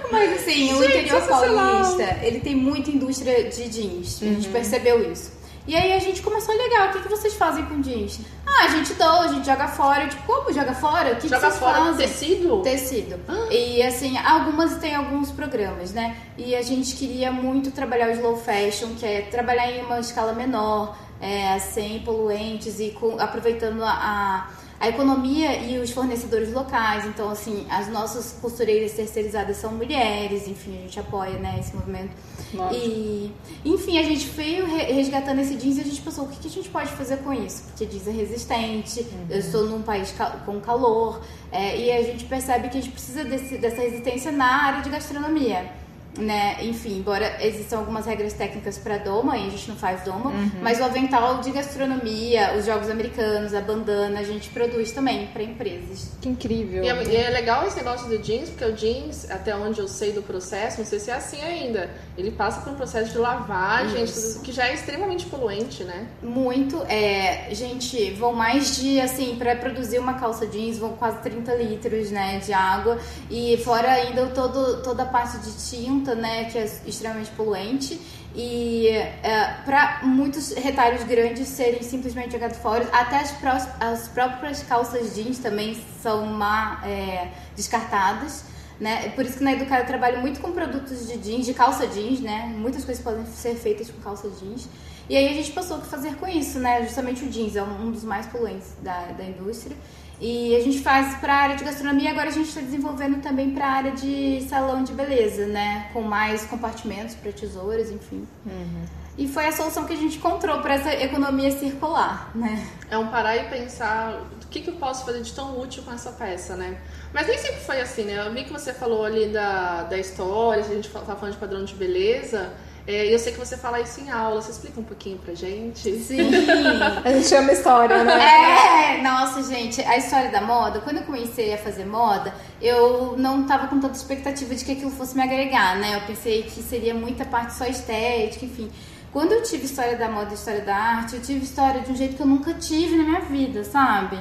[0.10, 4.22] mas assim, o interior paulista, ele tem muita indústria de jeans.
[4.22, 4.28] Uhum.
[4.28, 4.52] A gente uhum.
[4.52, 5.40] percebeu isso.
[5.66, 8.20] E aí a gente começou a ligar, o que, que vocês fazem com jeans?
[8.46, 10.04] Ah, a gente doa, a gente joga fora.
[10.04, 11.12] Eu, tipo, como joga fora?
[11.12, 12.08] O que, joga que fora fazem?
[12.08, 12.62] tecido?
[12.62, 13.20] Tecido.
[13.28, 13.46] Ah.
[13.50, 16.16] E assim, algumas tem alguns programas, né?
[16.36, 20.32] E a gente queria muito trabalhar o slow fashion, que é trabalhar em uma escala
[20.32, 24.48] menor, é, sem poluentes e com, aproveitando a, a
[24.80, 27.04] a economia e os fornecedores locais.
[27.04, 32.12] Então, assim, as nossas costureiras terceirizadas são mulheres, enfim, a gente apoia né, esse movimento.
[32.54, 32.74] Nossa.
[32.74, 33.30] E,
[33.62, 36.70] enfim, a gente veio resgatando esse jeans e a gente pensou, o que a gente
[36.70, 37.64] pode fazer com isso?
[37.64, 39.26] Porque jeans é resistente, uhum.
[39.28, 40.14] eu estou num país
[40.46, 41.20] com calor,
[41.52, 44.88] é, e a gente percebe que a gente precisa desse, dessa resistência na área de
[44.88, 45.79] gastronomia
[46.18, 46.56] né?
[46.62, 50.50] Enfim, embora existam algumas regras técnicas para doma, e a gente não faz doma, uhum.
[50.60, 55.42] mas o avental de gastronomia, os jogos americanos, a bandana, a gente produz também para
[55.42, 56.12] empresas.
[56.20, 56.82] Que incrível.
[56.82, 59.88] E é, e é, legal esse negócio do jeans, porque o jeans, até onde eu
[59.88, 63.18] sei do processo, não sei se é assim ainda, ele passa por um processo de
[63.18, 64.40] lavagem, Isso.
[64.42, 66.08] que já é extremamente poluente, né?
[66.22, 66.82] Muito.
[66.88, 72.10] É, gente, vão mais de, assim, para produzir uma calça jeans, vão quase 30 litros,
[72.10, 72.98] né, de água,
[73.30, 78.00] e fora ainda todo, toda a parte de tinta né, que é extremamente poluente.
[78.34, 84.62] E é, para muitos retalhos grandes serem simplesmente jogados fora, até as, pró as próprias
[84.62, 88.44] calças jeans também são má, é, descartadas.
[88.78, 89.10] Né?
[89.10, 92.20] Por isso que na Educar eu trabalho muito com produtos de jeans, de calça jeans,
[92.20, 92.50] né?
[92.56, 94.66] Muitas coisas podem ser feitas com calça jeans.
[95.10, 96.84] E aí a gente passou o que fazer com isso, né?
[96.84, 99.76] Justamente o jeans é um dos mais poluentes da, da indústria.
[100.20, 103.50] E a gente faz para a área de gastronomia, agora a gente está desenvolvendo também
[103.50, 105.90] para a área de salão de beleza, né?
[105.92, 108.24] Com mais compartimentos para tesouras, enfim.
[108.46, 108.84] Uhum.
[109.18, 112.64] E foi a solução que a gente encontrou para essa economia circular, né?
[112.88, 115.90] É um parar e pensar o que, que eu posso fazer de tão útil com
[115.90, 116.78] essa peça, né?
[117.12, 118.24] Mas nem sempre foi assim, né?
[118.24, 121.64] Eu vi que você falou ali da, da história, a gente estava falando de padrão
[121.64, 122.52] de beleza.
[122.86, 125.98] É, eu sei que você fala isso em aula, você explica um pouquinho pra gente?
[125.98, 126.30] Sim!
[127.04, 128.98] a gente chama história, né?
[128.98, 133.44] É, nossa, gente, a história da moda, quando eu comecei a fazer moda, eu não
[133.44, 135.96] tava com tanta expectativa de que aquilo fosse me agregar, né?
[135.96, 138.70] Eu pensei que seria muita parte só estética, enfim.
[139.12, 141.96] Quando eu tive história da moda e história da arte, eu tive história de um
[141.96, 144.18] jeito que eu nunca tive na minha vida, sabe?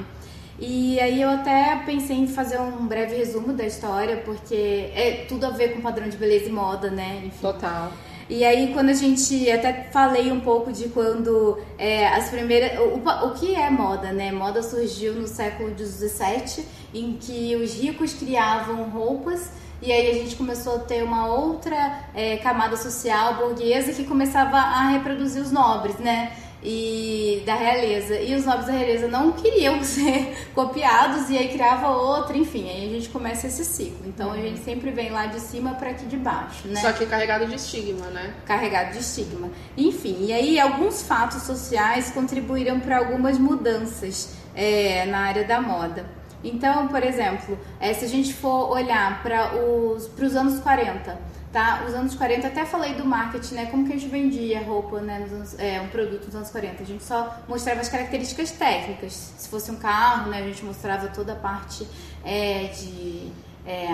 [0.60, 5.46] E aí eu até pensei em fazer um breve resumo da história, porque é tudo
[5.46, 7.22] a ver com padrão de beleza e moda, né?
[7.26, 7.40] Enfim.
[7.40, 7.92] Total.
[8.30, 12.78] E aí, quando a gente até falei um pouco de quando é, as primeiras.
[12.80, 14.32] O, o que é moda, né?
[14.32, 16.64] Moda surgiu no século XVII,
[16.94, 19.50] em que os ricos criavam roupas.
[19.82, 24.58] E aí a gente começou a ter uma outra é, camada social burguesa que começava
[24.58, 26.34] a reproduzir os nobres, né?
[26.64, 28.20] E da realeza.
[28.20, 32.88] E os nobres da realeza não queriam ser copiados e aí criava outra, enfim, aí
[32.88, 34.08] a gente começa esse ciclo.
[34.08, 34.42] Então a uhum.
[34.42, 36.82] gente sempre vem lá de cima para aqui de baixo, né?
[36.82, 38.34] Só que carregado de estigma, né?
[38.46, 39.50] Carregado de estigma.
[39.78, 46.20] Enfim, e aí alguns fatos sociais contribuíram para algumas mudanças é, na área da moda.
[46.44, 51.20] Então, por exemplo, é, se a gente for olhar para os, os anos 40,
[51.52, 51.84] tá?
[51.88, 53.66] Os anos 40, até falei do marketing, né?
[53.68, 55.28] Como que a gente vendia roupa, né?
[55.32, 56.84] Anos, é, um produto nos anos 40.
[56.84, 59.14] A gente só mostrava as características técnicas.
[59.38, 60.40] Se fosse um carro, né?
[60.40, 61.88] A gente mostrava toda a parte
[62.24, 63.32] é, de...
[63.66, 63.88] É,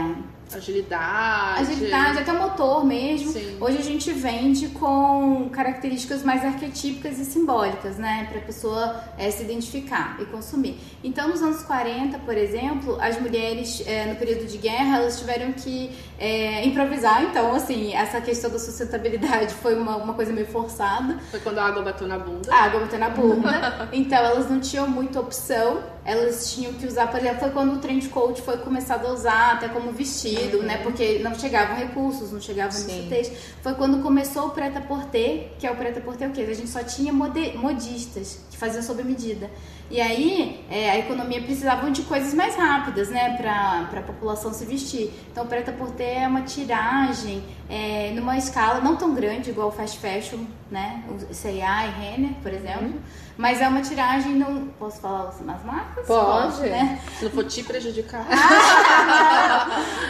[0.53, 1.62] Agilidade.
[1.62, 3.31] Agilidade, até motor mesmo.
[3.31, 3.58] Sim.
[3.60, 8.27] Hoje a gente vende com características mais arquetípicas e simbólicas, né?
[8.31, 10.79] Pra pessoa é, se identificar e consumir.
[11.03, 15.51] Então, nos anos 40, por exemplo, as mulheres, é, no período de guerra, elas tiveram
[15.51, 17.23] que é, improvisar.
[17.23, 21.17] Então, assim, essa questão da sustentabilidade foi uma, uma coisa meio forçada.
[21.31, 22.53] Foi quando a água bateu na bunda.
[22.53, 23.89] A água bateu na bunda.
[23.91, 25.84] então, elas não tinham muita opção.
[26.05, 29.53] Elas tinham que usar, por exemplo, foi quando o trench coat foi começado a usar
[29.53, 29.91] até como
[30.35, 30.77] vestido, né?
[30.77, 33.07] Porque não chegavam recursos, não chegavam Sim.
[33.07, 33.37] necessites.
[33.61, 36.41] Foi quando começou o preta-porter, que é o preta-porter o quê?
[36.41, 39.49] A gente só tinha modistas que faziam sob medida.
[39.89, 44.65] E aí, é, a economia precisava de coisas mais rápidas, né, para a população se
[44.65, 45.13] vestir.
[45.31, 49.99] Então, o preta-porter é uma tiragem é, numa escala não tão grande, igual o fast
[49.99, 50.39] fashion,
[50.71, 52.93] né, o C&A e Renner, por exemplo.
[53.37, 54.67] Mas é uma tiragem, não...
[54.79, 56.07] Posso falar as as marcas?
[56.07, 56.47] Pode.
[56.47, 56.99] Posso, né?
[57.19, 58.25] Se não for te prejudicar.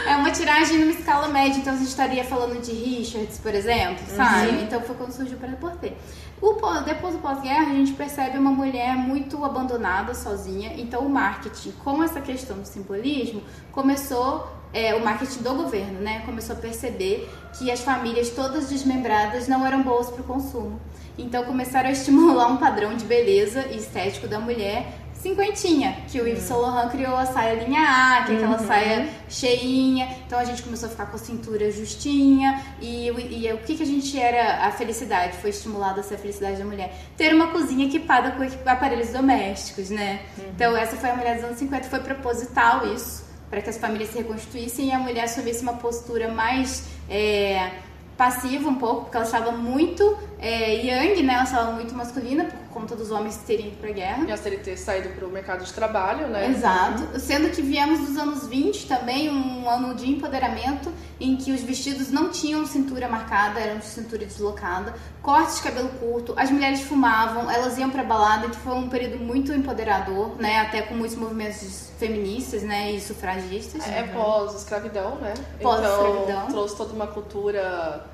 [0.06, 4.04] É uma tiragem numa escala média, então a gente estaria falando de Richards, por exemplo,
[4.08, 4.62] sabe?
[4.62, 5.94] Então foi quando surgiu o pré-porter.
[6.40, 10.74] O depois do pós-guerra, a gente percebe uma mulher muito abandonada, sozinha.
[10.76, 16.22] Então o marketing, com essa questão do simbolismo, começou é, o marketing do governo, né?
[16.26, 20.78] Começou a perceber que as famílias todas desmembradas não eram boas para o consumo.
[21.16, 26.26] Então começaram a estimular um padrão de beleza e estético da mulher cinquentinha, que o
[26.28, 30.08] Yves Saint Laurent criou a saia linha A, que é aquela saia cheinha.
[30.26, 32.62] Então a gente começou a ficar com a cintura justinha.
[32.80, 35.36] E, o- e o que, que a gente era a felicidade?
[35.38, 36.94] Foi estimulada a ser a felicidade da mulher.
[37.16, 40.20] Ter uma cozinha equipada com aparelhos domésticos, né?
[40.54, 44.10] Então essa foi a mulher dos anos 50, foi proposital isso, para que as famílias
[44.10, 46.84] se reconstituíssem e a mulher assumisse uma postura mais.
[47.08, 47.70] é,
[48.16, 51.34] passiva um pouco, porque ela estava muito é, yang, né?
[51.34, 54.24] Ela estava muito masculina, por conta dos homens terem ido pra guerra.
[54.26, 56.50] E a série ter saído pro mercado de trabalho, né?
[56.50, 57.18] Exato.
[57.18, 62.10] Sendo que viemos dos anos 20 também, um ano de empoderamento, em que os vestidos
[62.10, 67.50] não tinham cintura marcada, eram de cintura deslocada, cortes de cabelo curto, as mulheres fumavam,
[67.50, 70.60] elas iam pra balada, que foi um período muito empoderador, né?
[70.60, 72.92] Até com muitos movimentos feministas, né?
[72.92, 73.86] E sufragistas.
[73.88, 75.32] É pós-escravidão, né?
[75.62, 76.22] Pós-escravidão.
[76.24, 78.04] Então trouxe toda uma cultura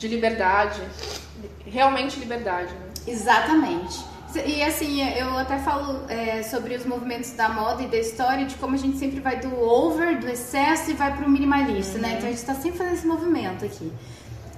[0.00, 0.80] de liberdade.
[1.64, 2.86] Realmente liberdade, né?
[3.06, 4.00] Exatamente.
[4.46, 8.54] E assim, eu até falo é, sobre os movimentos da moda e da história, de
[8.54, 12.14] como a gente sempre vai do over, do excesso e vai pro minimalista, né?
[12.16, 13.92] Então a gente tá sempre fazendo esse movimento aqui.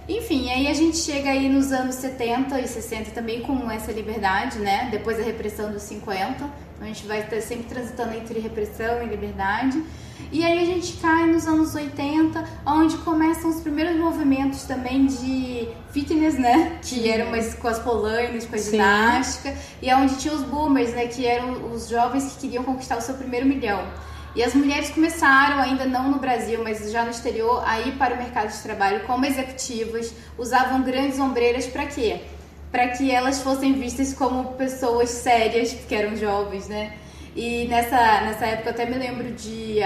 [0.08, 4.58] Enfim, aí a gente chega aí nos anos 70 e 60 também com essa liberdade,
[4.58, 4.88] né?
[4.90, 6.34] Depois da repressão dos 50.
[6.34, 6.50] Então
[6.82, 9.82] a gente vai estar sempre transitando entre repressão e liberdade.
[10.32, 15.68] E aí a gente cai nos anos 80, onde começam os primeiros movimentos também de
[15.90, 16.78] fitness, né?
[16.80, 19.54] Que eram mais com as polainas, com a ginástica.
[19.82, 21.06] E é onde tinha os boomers, né?
[21.06, 23.86] Que eram os jovens que queriam conquistar o seu primeiro milhão.
[24.34, 28.14] E as mulheres começaram, ainda não no Brasil, mas já no exterior, a ir para
[28.14, 32.22] o mercado de trabalho como executivas, usavam grandes ombreiras para quê?
[32.70, 36.94] Para que elas fossem vistas como pessoas sérias, porque eram jovens, né?
[37.34, 39.76] E nessa, nessa época eu até me lembro de,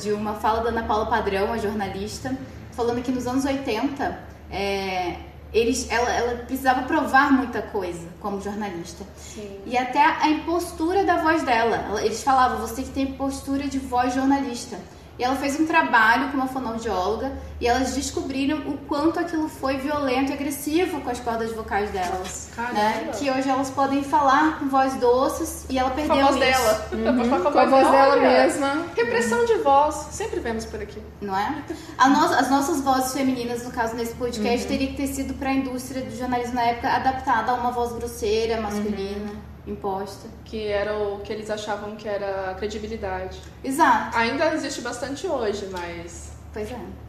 [0.00, 2.36] de uma fala da Ana Paula Padrão, a jornalista,
[2.72, 4.18] falando que nos anos 80
[4.50, 5.14] é,
[5.52, 9.04] eles, ela, ela precisava provar muita coisa como jornalista.
[9.16, 9.60] Sim.
[9.64, 11.76] E até a impostura da voz dela.
[11.88, 14.76] Ela- Eles falavam, você tem que ter postura de voz jornalista.
[15.18, 19.76] E ela fez um trabalho com uma fonoaudióloga e elas descobriram o quanto aquilo foi
[19.76, 22.50] violento e agressivo com as cordas vocais delas.
[22.54, 22.74] Caramba.
[22.74, 23.10] Né?
[23.18, 26.38] Que hoje elas podem falar com voz doces e ela Com a perdeu voz isso.
[26.38, 26.88] dela.
[27.16, 28.84] Pode falar Com a voz dela Olha, mesma.
[28.96, 29.94] Repressão de voz.
[30.12, 31.02] Sempre vemos por aqui.
[31.20, 31.62] não é?
[31.98, 34.68] A no- as nossas vozes femininas, no caso nesse podcast, Uhum.
[34.68, 37.92] teria que ter sido para a indústria do jornalismo na época adaptada a uma voz
[37.92, 39.36] grosseira, masculina, Uhum.
[39.68, 40.28] Imposta.
[40.44, 43.40] Que era o que eles achavam que era credibilidade.
[43.62, 44.16] Exato.
[44.16, 46.32] Ainda existe bastante hoje, mas.
[46.52, 47.07] Pois é.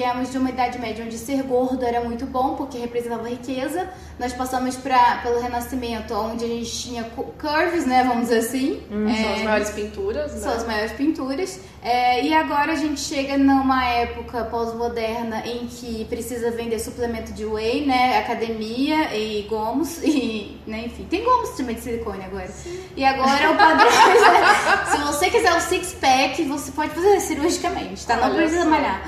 [0.00, 3.86] Viemos de uma idade média onde ser gordo era muito bom, porque representava riqueza.
[4.18, 8.82] Nós passamos pra, pelo Renascimento, onde a gente tinha cu- curves, né, vamos dizer assim.
[8.88, 10.38] São as É, maiores pinturas, né?
[10.40, 11.60] são as maiores pinturas.
[11.82, 17.44] É, e agora a gente chega numa época pós-moderna em que precisa vender suplemento de
[17.44, 18.18] whey, né?
[18.18, 21.04] Academia e gomos, e, né, enfim.
[21.10, 22.48] Tem gomos também de silicone agora.
[22.96, 23.90] E agora é o padrão.
[24.92, 28.16] Se você quiser o six-pack, você pode fazer cirurgicamente, tá?
[28.16, 28.70] Não Olha precisa só.
[28.70, 29.02] malhar.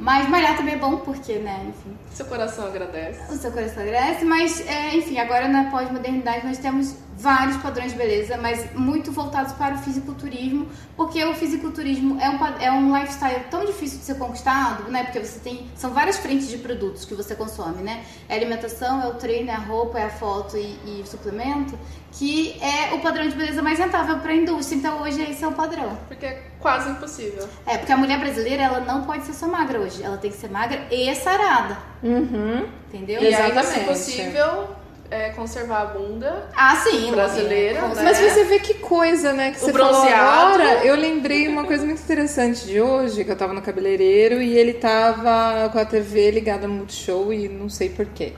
[0.00, 1.94] Mas malhar também é bom, porque, né, enfim.
[2.14, 3.20] Seu coração agradece.
[3.30, 7.98] O seu coração agradece, mas, é, enfim, agora na pós-modernidade nós temos vários padrões de
[7.98, 13.44] beleza, mas muito voltados para o fisiculturismo, porque o fisiculturismo é um, é um lifestyle
[13.50, 15.04] tão difícil de ser conquistado, né?
[15.04, 15.66] Porque você tem.
[15.76, 18.02] São várias frentes de produtos que você consome, né?
[18.26, 21.78] É a alimentação, é o treino, é a roupa, é a foto e, e suplemento,
[22.12, 24.78] que é o padrão de beleza mais rentável para a indústria.
[24.78, 25.98] Então hoje esse é o padrão.
[26.08, 27.48] Porque quase impossível.
[27.66, 30.36] É, porque a mulher brasileira ela não pode ser só magra hoje, ela tem que
[30.36, 31.78] ser magra e sarada.
[32.02, 32.66] Uhum.
[32.92, 33.22] Entendeu?
[33.22, 33.78] E ainda, Exatamente.
[33.78, 34.68] se possível,
[35.10, 36.48] é, conservar a bunda.
[36.56, 37.10] Ah, sim.
[37.10, 38.02] Brasileira, né?
[38.02, 39.50] Mas você vê que coisa, né?
[39.50, 40.54] Que O você falou bronzeado.
[40.54, 40.84] agora.
[40.84, 44.74] Eu lembrei uma coisa muito interessante de hoje, que eu tava no cabeleireiro e ele
[44.74, 48.34] tava com a TV ligada no Multishow e não sei porquê.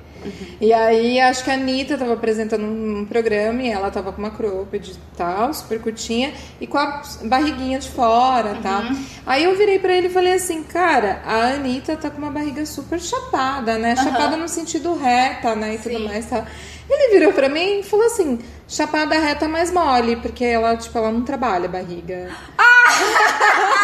[0.61, 4.31] E aí, acho que a Anitta tava apresentando um programa e ela tava com uma
[4.31, 8.83] cropped e tal, super curtinha, e com a barriguinha de fora e tal.
[9.27, 12.65] Aí eu virei pra ele e falei assim, cara, a Anitta tá com uma barriga
[12.67, 13.97] super chapada, né?
[13.97, 15.75] Chapada no sentido reta, né?
[15.75, 16.05] E tudo Sim.
[16.05, 16.47] mais e tal.
[16.91, 21.11] Ele virou pra mim e falou assim, chapada reta mais mole, porque ela, tipo, ela
[21.11, 22.29] não trabalha a barriga.
[22.29, 23.73] Não,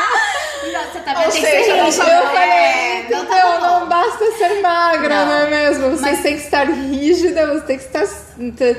[0.92, 3.26] você tá Ou que seja, ser tá- Eu É, falei, não entendeu?
[3.26, 5.90] tá Não basta ser magra, não, é mesmo?
[5.90, 8.06] Você Mas- tem que estar rígida, você tem que estar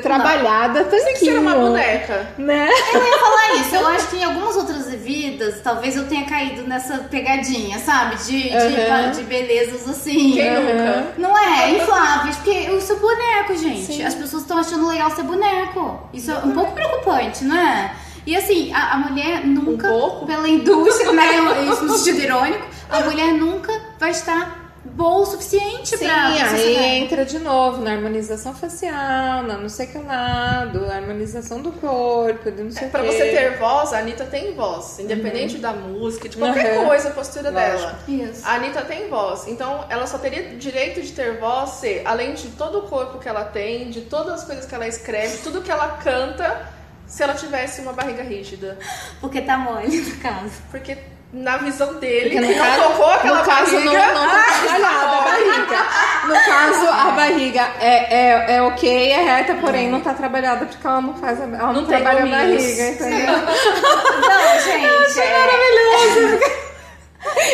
[0.02, 2.28] trabalhada, Tem que ser uma boneca.
[2.38, 2.69] Né?
[2.93, 3.76] Eu ia falar isso.
[3.76, 8.15] Eu acho que em algumas outras vidas, talvez eu tenha caído nessa pegadinha, sabe?
[8.17, 9.12] De, de, Aham.
[9.12, 10.34] de belezas assim.
[10.34, 10.60] Quem Aham.
[10.62, 11.08] nunca?
[11.17, 11.72] Não é?
[11.72, 12.36] Infláveis.
[12.38, 13.86] Porque eu sou boneco, gente.
[13.93, 14.04] Sim.
[14.06, 16.00] As pessoas estão achando legal ser boneco.
[16.13, 17.91] Isso é um pouco preocupante, não é?
[18.30, 20.26] E assim, a, a mulher nunca, Um pouco?
[20.28, 21.63] pela indústria, né?
[21.68, 26.32] Isso no sentido irônico, a mulher nunca vai estar boa o suficiente Sim, pra.
[26.32, 31.72] pra aí entra de novo na harmonização facial, na não sei que lado, harmonização do
[31.72, 33.08] corpo, de não sei o É, Pra quê.
[33.12, 35.00] você ter voz, a Anitta tem voz.
[35.00, 36.86] Independente da música, de qualquer Uhum.
[36.86, 37.78] coisa, a postura Lógico.
[37.78, 38.00] dela.
[38.08, 38.42] Isso.
[38.48, 39.48] A Anitta tem voz.
[39.48, 43.28] Então, ela só teria direito de ter voz se, além de todo o corpo que
[43.28, 46.78] ela tem, de todas as coisas que ela escreve, tudo que ela canta,
[47.10, 48.78] se ela tivesse uma barriga rígida.
[49.19, 50.52] Porque tá mole, no caso.
[50.72, 50.98] Porque
[51.34, 54.08] na visão dele, Porque que não tocou aquela no caso barriga...
[54.13, 55.86] não, não tá trabalhada a barriga.
[56.28, 60.88] No caso, a barriga é, é, é ok, é reta, porém não tá trabalhada porque
[60.88, 63.34] ela não faz a, ela não, Não trabalha a barriga, entendeu?
[63.38, 65.19] Não, gente.
[65.19, 66.39] é- Maravilhoso!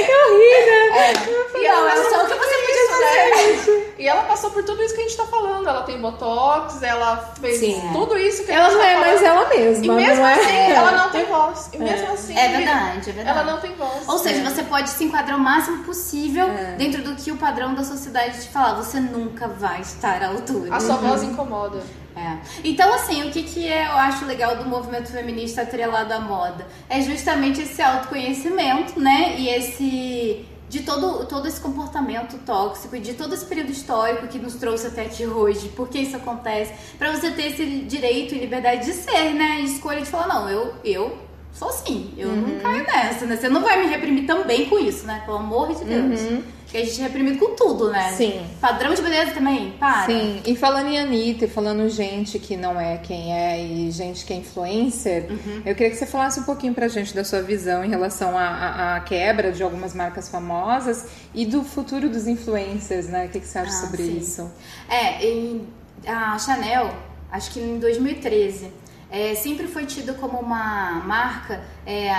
[0.08, 1.14] Eu ri, né?
[1.56, 2.65] E ela Não, é só o que você
[2.96, 3.86] isso, né?
[3.98, 5.68] E ela passou por tudo isso que a gente tá falando.
[5.68, 7.82] Ela tem botox, ela fez Sim.
[7.94, 9.38] tudo isso que a Ela gente não tá é mais falando.
[9.38, 10.34] ela mesma, E mesmo não é?
[10.34, 11.70] assim, ela não tem voz.
[11.74, 13.40] E mesmo assim, É verdade, é verdade.
[13.40, 14.08] ela não tem voz.
[14.08, 17.84] Ou seja, você pode se enquadrar o máximo possível dentro do que o padrão da
[17.84, 18.74] sociedade te falar.
[18.76, 20.76] Você nunca vai estar à altura.
[20.76, 21.82] A sua voz incomoda.
[22.18, 22.38] É.
[22.64, 26.66] Então, assim, o que, que é, eu acho legal do movimento feminista atrelado à moda?
[26.90, 29.36] É justamente esse autoconhecimento, né?
[29.38, 30.46] E esse.
[30.76, 34.88] De todo, todo esse comportamento tóxico e de todo esse período histórico que nos trouxe
[34.88, 38.92] até aqui hoje, por que isso acontece, pra você ter esse direito e liberdade de
[38.92, 39.62] ser, né?
[39.62, 41.18] E escolha de falar, não, eu, eu
[41.58, 43.36] sou assim, eu não caio nessa, né?
[43.38, 45.24] Você não vai me reprimir também com isso, né?
[45.26, 46.20] Pelo amor de Deus.
[46.66, 48.12] Porque a gente é reprimido com tudo, né?
[48.18, 48.46] Sim.
[48.60, 50.08] Padrão de beleza também, para.
[50.08, 54.26] Sim, e falando em Anitta e falando gente que não é quem é e gente
[54.26, 55.28] que é influencer,
[55.66, 58.44] eu queria que você falasse um pouquinho pra gente da sua visão em relação à,
[58.44, 63.28] à- à quebra de algumas marcas famosas e do futuro dos influencers, né?
[63.28, 64.18] O que, que você acha Ah, sobre sim.
[64.18, 64.52] isso?
[64.90, 65.68] É, em,
[66.06, 66.94] a Chanel,
[67.32, 68.72] acho que em 2013,
[69.16, 72.12] é, sempre foi tida como uma marca é,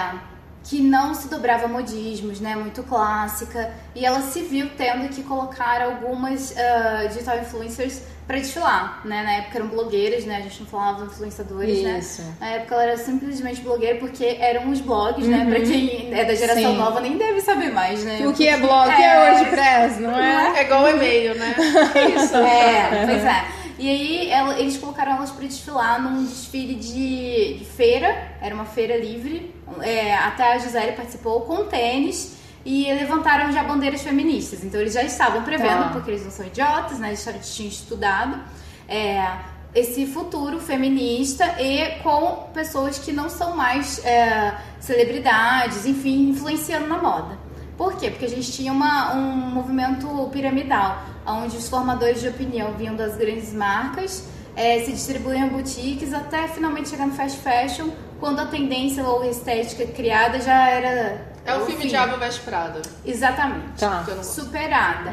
[0.65, 2.57] que não se dobrava a modismos, né?
[2.57, 3.71] Muito clássica.
[3.95, 9.23] E ela se viu tendo que colocar algumas ah, digital influencers para desfilar, né?
[9.23, 10.39] Na época eram blogueiras, né?
[10.39, 11.99] A gente não falava influenciadores, né?
[11.99, 12.23] Isso.
[12.41, 15.45] Na época ela era simplesmente blogueira porque eram os blogs, né?
[15.45, 16.79] Pra quem é da geração Sim.
[16.79, 18.27] nova nem deve saber mais, né?
[18.27, 18.91] O que é blog?
[18.91, 20.61] O que é WordPress, não é?
[20.61, 21.55] É igual e-mail, né?
[22.17, 22.37] Isso?
[22.39, 23.66] É, pois é.
[23.79, 28.09] E aí ela- eles colocaram elas pra desfilar num desfile de, de feira,
[28.41, 29.55] era uma feira livre.
[29.83, 34.65] É, até a Gisele participou com tênis e levantaram já bandeiras feministas.
[34.65, 35.91] Então eles já estavam prevendo, Tá.
[35.91, 37.09] porque eles não são idiotas, né?
[37.09, 38.41] Eles já tinham estudado.
[38.89, 39.29] é,
[39.75, 46.97] esse futuro feminista e com pessoas que não são mais é, celebridades, enfim, influenciando na
[46.97, 47.37] moda.
[47.77, 48.09] Por quê?
[48.11, 53.17] Porque a gente tinha uma, um movimento piramidal, onde os formadores de opinião vinham das
[53.17, 54.25] grandes marcas,
[54.57, 59.23] eh, se distribuíam em boutiques até finalmente chegar no fast fashion, quando a tendência ou
[59.23, 61.27] a estética criada já era.
[61.45, 61.89] É o filme fim.
[61.89, 62.83] Diabo Veste Prada.
[63.05, 64.05] Exatamente Tá.
[64.23, 65.13] Superada.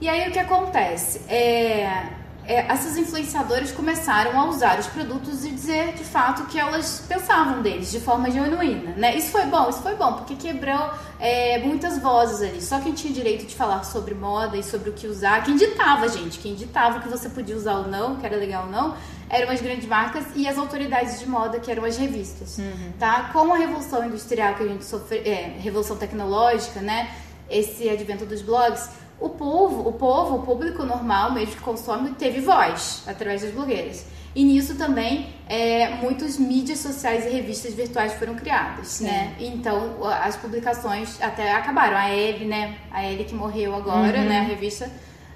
[0.00, 1.22] E aí o que acontece?
[1.28, 2.06] É,
[2.48, 7.60] é, essas influenciadoras começaram a usar os produtos e dizer de fato que elas pensavam
[7.60, 9.14] deles de forma genuína, né?
[9.14, 10.90] Isso foi bom, isso foi bom, porque quebrou
[11.20, 12.62] é, muitas vozes ali.
[12.62, 16.08] Só quem tinha direito de falar sobre moda e sobre o que usar, quem ditava,
[16.08, 18.96] gente, quem ditava o que você podia usar ou não, que era legal ou não,
[19.28, 22.92] eram as grandes marcas e as autoridades de moda, que eram as revistas, uhum.
[22.98, 23.28] tá?
[23.30, 27.10] Com a revolução industrial que a gente sofreu, é, revolução tecnológica, né?
[27.50, 28.88] Esse advento dos blogs,
[29.20, 34.06] o povo, o povo, o público normal mesmo que consome, teve voz através das blogueiras.
[34.34, 39.04] E nisso também é, muitas mídias sociais e revistas virtuais foram criadas, Sim.
[39.04, 39.34] né?
[39.40, 41.96] Então as publicações até acabaram.
[41.96, 42.76] A Elle, né?
[42.90, 44.28] A Elle que morreu agora, uhum.
[44.28, 44.40] né?
[44.40, 44.90] A revista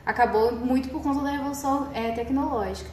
[0.04, 2.88] acabou muito por conta da revolução é, tecnológica.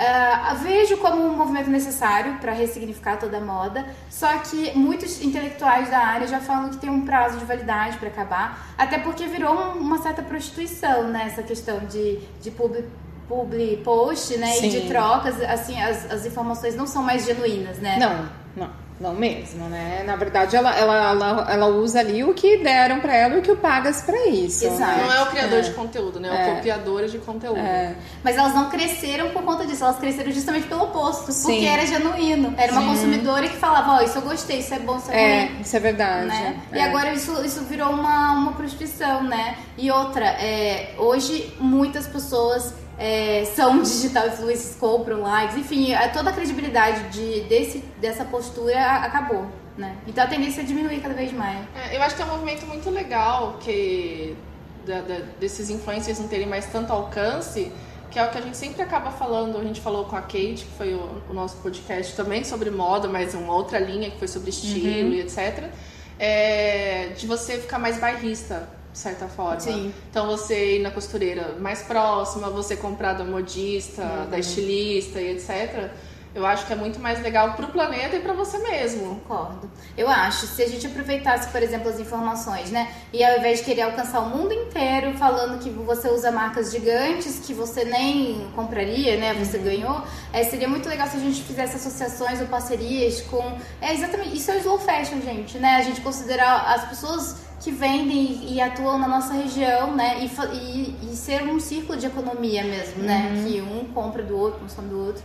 [0.00, 5.90] Uh, vejo como um movimento necessário para ressignificar toda a moda, só que muitos intelectuais
[5.90, 9.52] da área já falam que tem um prazo de validade para acabar, até porque virou
[9.72, 11.24] uma certa prostituição, né?
[11.26, 12.86] Essa questão de, de publi,
[13.28, 14.52] publi post, né?
[14.52, 14.68] Sim.
[14.68, 17.98] E de trocas, assim, as, as informações não são mais genuínas, né?
[17.98, 18.89] Não, não.
[19.00, 20.02] Não mesmo, né?
[20.04, 23.42] Na verdade, ela, ela, ela, ela usa ali o que deram para ela e o
[23.42, 24.66] que o pagas para isso.
[24.66, 24.98] Exato.
[24.98, 25.04] Né?
[25.06, 25.62] Não é o criador é.
[25.62, 26.28] de conteúdo, né?
[26.28, 26.54] É o é.
[26.56, 27.58] copiador de conteúdo.
[27.58, 27.94] É.
[28.22, 31.52] Mas elas não cresceram por conta disso, elas cresceram justamente pelo oposto, Sim.
[31.52, 32.54] porque era genuíno.
[32.58, 32.88] Era uma Sim.
[32.88, 35.60] consumidora que falava, ó, oh, isso eu gostei, isso é bom, isso é, é ruim.
[35.62, 36.26] Isso é verdade.
[36.26, 36.60] Né?
[36.70, 36.84] E é.
[36.84, 39.56] agora isso, isso virou uma, uma prostituição, né?
[39.78, 46.32] E outra, é, hoje muitas pessoas é, são digital influencers, compram likes, enfim, toda a
[46.34, 49.46] credibilidade de, desse, dessa postura acabou.
[49.78, 49.96] Né?
[50.06, 51.58] Então a tendência é diminuir cada vez mais.
[51.74, 54.36] É, eu acho que é um movimento muito legal que
[54.84, 57.72] da, da, desses influencers não terem mais tanto alcance,
[58.10, 59.56] que é o que a gente sempre acaba falando.
[59.56, 63.08] A gente falou com a Kate, que foi o, o nosso podcast também sobre moda,
[63.08, 65.14] mas uma outra linha que foi sobre estilo uhum.
[65.14, 65.70] e etc.
[66.18, 69.60] É, de você ficar mais bairrista de certa forma.
[69.60, 69.92] Sim.
[70.10, 74.30] Então você ir na costureira mais próxima, você comprar da modista, uhum.
[74.30, 75.90] da estilista e etc.
[76.32, 79.16] Eu acho que é muito mais legal para o planeta e para você mesmo.
[79.26, 79.68] Concordo.
[79.96, 82.88] Eu acho, se a gente aproveitasse, por exemplo, as informações, né?
[83.12, 87.40] E ao invés de querer alcançar o mundo inteiro falando que você usa marcas gigantes
[87.44, 89.34] que você nem compraria, né?
[89.34, 89.64] Você uhum.
[89.64, 93.58] ganhou, é, seria muito legal se a gente fizesse associações ou parcerias com.
[93.80, 94.36] É exatamente.
[94.36, 95.76] Isso é o slow fashion, gente, né?
[95.76, 100.20] A gente considerar as pessoas que vendem e atuam na nossa região, né?
[100.20, 103.32] E, e, e ser um círculo de economia mesmo, né?
[103.34, 103.44] Uhum.
[103.44, 105.22] Que um compra do outro, consome do outro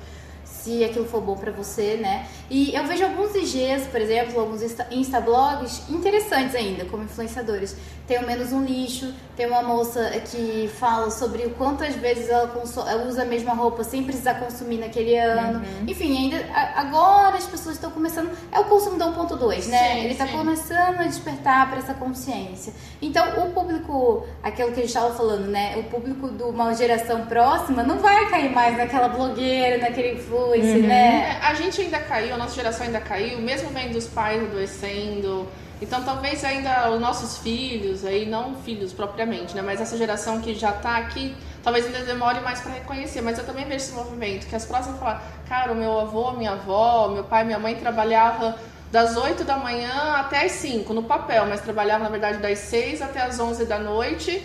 [0.65, 2.27] se aquilo for bom para você, né?
[2.49, 7.75] E eu vejo alguns IGs, por exemplo, alguns Instablogs interessantes ainda, como influenciadores.
[8.07, 12.51] Tem o Menos um Lixo, tem uma moça que fala sobre o quantas vezes ela,
[12.87, 15.59] ela usa a mesma roupa sem precisar consumir naquele ano.
[15.59, 15.85] Uhum.
[15.87, 16.45] Enfim, ainda
[16.75, 18.29] agora as pessoas estão começando.
[18.51, 19.93] É o consumo da 1.2, né?
[19.93, 22.73] Sim, Ele está começando a despertar para essa consciência.
[23.01, 25.75] Então, o público, aquilo que a gente estava falando, né?
[25.77, 30.87] O público de uma geração próxima não vai cair mais naquela blogueira, naquele influencer, uhum.
[30.87, 31.39] né?
[31.41, 35.47] É, a gente ainda caiu, a nossa geração ainda caiu, mesmo vendo os pais adoecendo
[35.81, 40.53] então talvez ainda os nossos filhos, aí não filhos propriamente, né, mas essa geração que
[40.55, 44.47] já está aqui, talvez ainda demore mais para reconhecer, mas eu também vejo esse movimento,
[44.47, 48.57] que as próximas falar, cara, o meu avô, minha avó, meu pai, minha mãe trabalhava
[48.91, 53.01] das 8 da manhã até as 5 no papel, mas trabalhava na verdade das 6
[53.01, 54.41] até as 11 da noite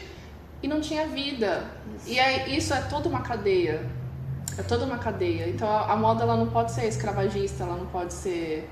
[0.63, 1.65] e não tinha vida.
[2.07, 3.87] E aí, isso é toda uma cadeia.
[4.59, 5.49] É toda uma cadeia.
[5.49, 8.69] Então a, a moda ela não pode ser escravagista, ela não pode ser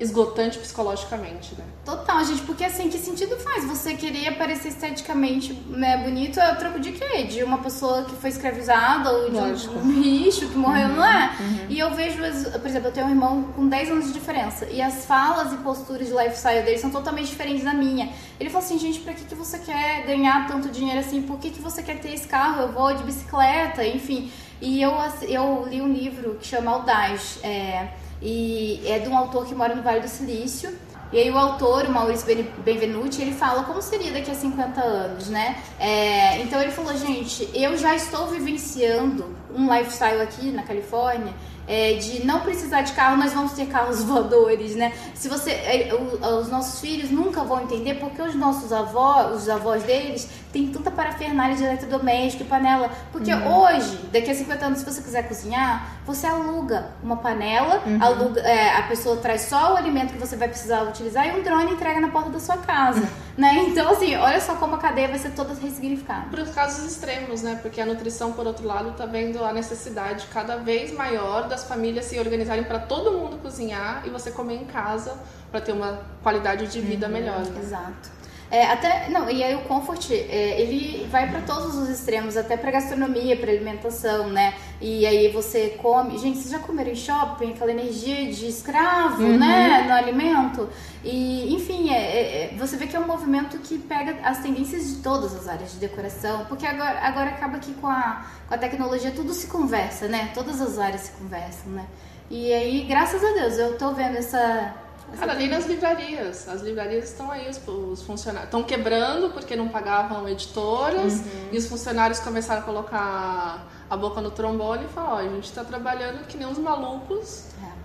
[0.00, 1.64] esgotante psicologicamente, né?
[1.84, 6.56] Total, gente, porque assim, que sentido faz você querer aparecer esteticamente né, bonito é o
[6.56, 7.24] troco de quê?
[7.24, 9.78] De uma pessoa que foi escravizada ou de Lógico.
[9.78, 11.36] um bicho que morreu, uhum, não é?
[11.38, 11.66] Uhum.
[11.68, 14.80] E eu vejo, por exemplo, eu tenho um irmão com 10 anos de diferença e
[14.80, 18.10] as falas e posturas de lifestyle dele são totalmente diferentes da minha.
[18.38, 21.20] Ele falou assim, gente, pra que, que você quer ganhar tanto dinheiro assim?
[21.20, 22.62] Por que, que você quer ter esse carro?
[22.62, 24.32] Eu vou de bicicleta, enfim.
[24.62, 24.92] E eu,
[25.22, 27.88] eu li um livro que chama Audaz, é
[28.22, 30.70] e é de um autor que mora no Vale do Silício.
[31.12, 32.24] E aí o autor, o Maurício
[32.64, 35.60] Benvenuti, ele fala como seria daqui a 50 anos, né?
[35.78, 41.34] É, então ele falou, gente, eu já estou vivenciando um lifestyle aqui na Califórnia
[41.70, 44.92] é, de não precisar de carro, nós vamos ter carros voadores, né?
[45.14, 49.48] Se você, é, o, os nossos filhos nunca vão entender porque os nossos avós, os
[49.48, 52.90] avós deles, têm tanta parafernália de eletrodoméstico e panela.
[53.12, 53.62] Porque uhum.
[53.62, 58.02] hoje, daqui a 50 anos, se você quiser cozinhar, você aluga uma panela, uhum.
[58.02, 61.42] aluga, é, a pessoa traz só o alimento que você vai precisar utilizar e um
[61.42, 63.64] drone entrega na porta da sua casa, né?
[63.68, 66.26] Então, assim, olha só como a cadeia vai ser toda ressignificada.
[66.30, 67.58] Para os casos extremos, né?
[67.62, 72.06] Porque a nutrição, por outro lado, está vendo a necessidade cada vez maior das famílias
[72.06, 75.16] se organizarem para todo mundo cozinhar e você comer em casa
[75.50, 77.12] para ter uma qualidade de vida uhum.
[77.12, 77.40] melhor.
[77.40, 77.60] Né?
[77.60, 78.19] Exato.
[78.50, 82.56] É, até, não, e aí o comfort, é, ele vai para todos os extremos, até
[82.56, 84.54] para gastronomia, para alimentação, né?
[84.80, 89.38] E aí você come, gente, vocês já comeram em shopping aquela energia de escravo, uhum.
[89.38, 90.68] né, no alimento?
[91.04, 94.88] E, enfim, é, é, é, você vê que é um movimento que pega as tendências
[94.88, 98.58] de todas as áreas de decoração, porque agora, agora acaba que com a, com a
[98.58, 100.32] tecnologia tudo se conversa, né?
[100.34, 101.86] Todas as áreas se conversam, né?
[102.28, 104.74] E aí, graças a Deus, eu tô vendo essa
[105.18, 106.48] Cara, ali nas livrarias.
[106.48, 108.48] As livrarias estão aí, os, os funcionários.
[108.48, 111.14] Estão quebrando porque não pagavam editoras.
[111.14, 111.48] Uhum.
[111.52, 115.44] E os funcionários começaram a colocar a boca no trombone e falar: ó, a gente
[115.44, 117.46] está trabalhando que nem uns malucos.
[117.64, 117.80] É.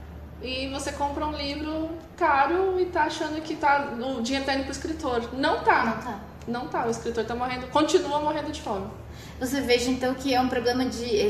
[0.45, 4.63] E você compra um livro caro e tá achando que tá, o dinheiro tá indo
[4.63, 5.29] pro escritor.
[5.33, 5.85] Não tá.
[5.85, 6.19] Não tá.
[6.47, 6.85] Não tá.
[6.85, 8.87] O escritor tá morrendo, continua morrendo de fome
[9.39, 11.29] você veja então que é um problema de, eh,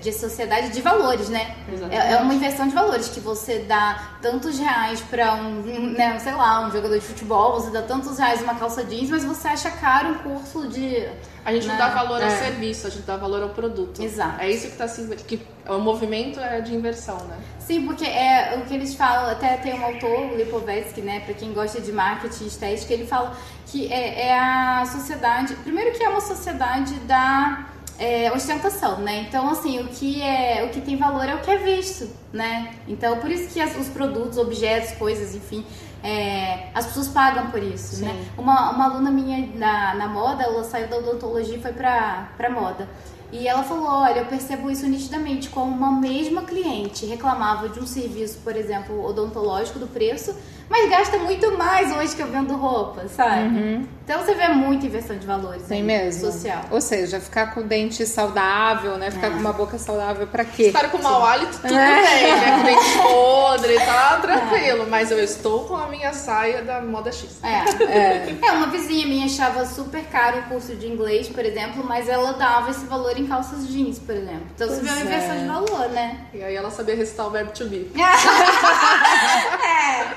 [0.00, 1.54] de sociedade de valores, né?
[1.90, 6.32] É, é, uma inversão de valores que você dá tantos reais para um, né, sei
[6.32, 9.70] lá, um jogador de futebol, você dá tantos reais uma calça jeans, mas você acha
[9.70, 11.06] caro um curso de.
[11.44, 11.72] A gente né?
[11.72, 12.38] não dá valor ao é.
[12.38, 14.02] serviço, a gente dá valor ao produto.
[14.02, 14.40] Exato.
[14.40, 17.36] É isso que está assim, que o movimento é de inversão, né?
[17.58, 21.34] Sim, porque é o que eles falam, até tem um autor, o Lipovetsky, né, para
[21.34, 23.36] quem gosta de marketing estética, ele fala
[23.72, 27.66] que é, é, a sociedade, primeiro que é uma sociedade da
[27.98, 29.24] é, ostentação, né?
[29.26, 32.74] Então, assim, o que é, o que tem valor é o que é visto, né?
[32.86, 35.64] Então, por isso que as, os produtos, objetos, coisas, enfim,
[36.04, 38.04] é, as pessoas pagam por isso, Sim.
[38.04, 38.26] né?
[38.36, 42.50] Uma, uma aluna minha na, na moda, ela saiu da odontologia e foi pra, pra
[42.50, 42.86] moda.
[43.32, 47.86] E ela falou: Olha, eu percebo isso nitidamente, como uma mesma cliente reclamava de um
[47.86, 50.36] serviço, por exemplo, odontológico do preço,
[50.68, 53.42] mas gasta muito mais hoje que eu vendo roupa, sabe?
[53.48, 53.86] Uhum.
[54.04, 56.30] Então você vê muita inversão de valores Tem mesmo.
[56.30, 56.64] social.
[56.70, 59.10] Ou seja, ficar com o dente saudável, né?
[59.10, 59.30] Ficar é.
[59.30, 60.64] com uma boca saudável pra quê?
[60.64, 62.02] Estar com mau hálito, tudo é.
[62.02, 62.52] bem, né?
[62.58, 64.82] Com dente podre, tá tranquilo.
[64.82, 64.86] É.
[64.86, 67.38] Mas eu estou com a minha saia da moda X.
[67.42, 67.84] É.
[67.84, 68.36] é.
[68.42, 68.52] é.
[68.52, 72.70] uma vizinha minha achava super caro o curso de inglês, por exemplo, mas ela dava
[72.70, 74.46] esse valor em calças jeans, por exemplo.
[74.54, 75.46] Então pois você vê uma inversão de é.
[75.46, 76.26] valor, né?
[76.34, 77.90] E aí ela sabia recitar o verbo to be.
[77.96, 78.02] é,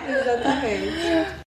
[0.19, 1.44] exatamente.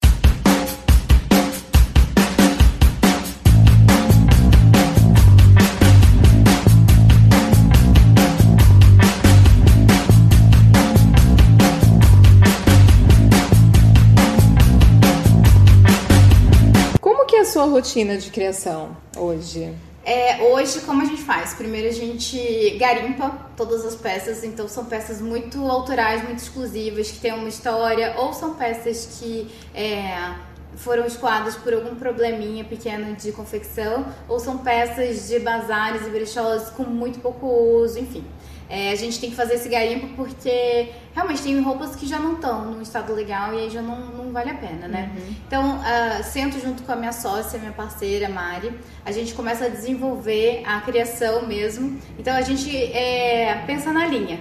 [17.44, 19.74] Sua rotina de criação hoje?
[20.04, 21.54] É, hoje, como a gente faz?
[21.54, 27.20] Primeiro a gente garimpa todas as peças, então são peças muito autorais, muito exclusivas, que
[27.20, 30.34] têm uma história, ou são peças que é,
[30.74, 36.70] foram escoadas por algum probleminha pequeno de confecção, ou são peças de bazares e brechós
[36.70, 38.24] com muito pouco uso, enfim.
[38.68, 42.34] É, a gente tem que fazer esse garimpo porque realmente tem roupas que já não
[42.34, 45.10] estão no estado legal e aí já não, não vale a pena, né?
[45.14, 45.34] Uhum.
[45.46, 48.72] Então, uh, sento junto com a minha sócia, minha parceira, Mari,
[49.04, 52.00] a gente começa a desenvolver a criação mesmo.
[52.18, 54.40] Então, a gente é, pensa na linha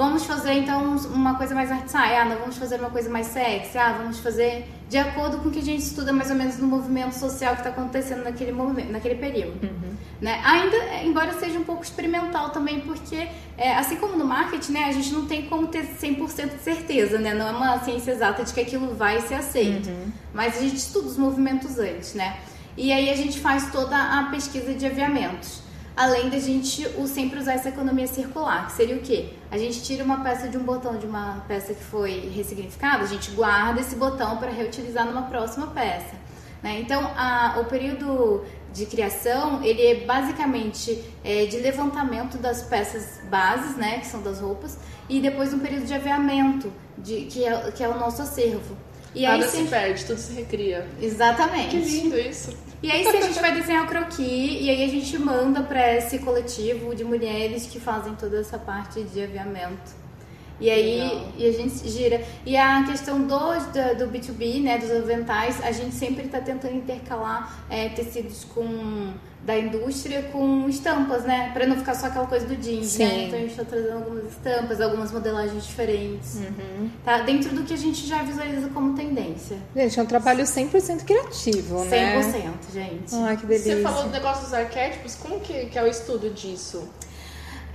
[0.00, 3.76] Vamos fazer então uma coisa mais artsai, ah, não vamos fazer uma coisa mais sexy,
[3.76, 6.66] ah, vamos fazer de acordo com o que a gente estuda mais ou menos no
[6.66, 9.64] movimento social que está acontecendo naquele momento, naquele período.
[9.64, 9.94] Uhum.
[10.20, 10.42] Né?
[10.44, 14.92] Ainda, embora seja um pouco experimental também, porque é, assim como no marketing, né, a
[14.92, 17.32] gente não tem como ter 100% de certeza, né?
[17.32, 19.88] Não é uma ciência exata de que aquilo vai ser aceito.
[19.88, 20.10] Uhum.
[20.34, 22.40] Mas a gente estuda os movimentos antes, né?
[22.76, 27.54] E aí a gente faz toda a pesquisa de aviamentos além da gente sempre usar
[27.54, 29.30] essa economia circular, que seria o quê?
[29.50, 33.06] A gente tira uma peça de um botão de uma peça que foi ressignificada, a
[33.06, 36.14] gente guarda esse botão para reutilizar numa próxima peça.
[36.62, 36.80] Né?
[36.80, 43.76] Então, a, o período de criação, ele é basicamente é, de levantamento das peças bases,
[43.76, 44.78] né, que são das roupas,
[45.08, 48.76] e depois um período de aviamento, de, que, é, que é o nosso acervo.
[49.14, 50.86] E Nada aí, se perde, tudo se recria.
[51.00, 51.70] Exatamente.
[51.70, 52.56] Que lindo isso.
[52.82, 55.96] E aí, se a gente vai desenhar o croquis, e aí a gente manda para
[55.96, 59.99] esse coletivo de mulheres que fazem toda essa parte de aviamento.
[60.60, 62.22] E aí e a gente gira.
[62.44, 66.76] E a questão do, do, do B2B, né, dos aventais, a gente sempre está tentando
[66.76, 69.12] intercalar é, tecidos com
[69.44, 71.50] da indústria com estampas, né?
[71.52, 73.08] Pra não ficar só aquela coisa do jeans, né?
[73.08, 73.16] Sim.
[73.16, 73.24] né?
[73.24, 76.34] Então a gente tá trazendo algumas estampas, algumas modelagens diferentes.
[76.36, 76.90] Uhum.
[77.04, 79.56] Tá dentro do que a gente já visualiza como tendência.
[79.74, 82.20] Gente, é um trabalho 100% criativo, né?
[82.20, 83.14] 100%, gente.
[83.14, 83.76] Ai, que delícia.
[83.76, 86.86] Você falou do negócio dos arquétipos, como que, que é o estudo disso?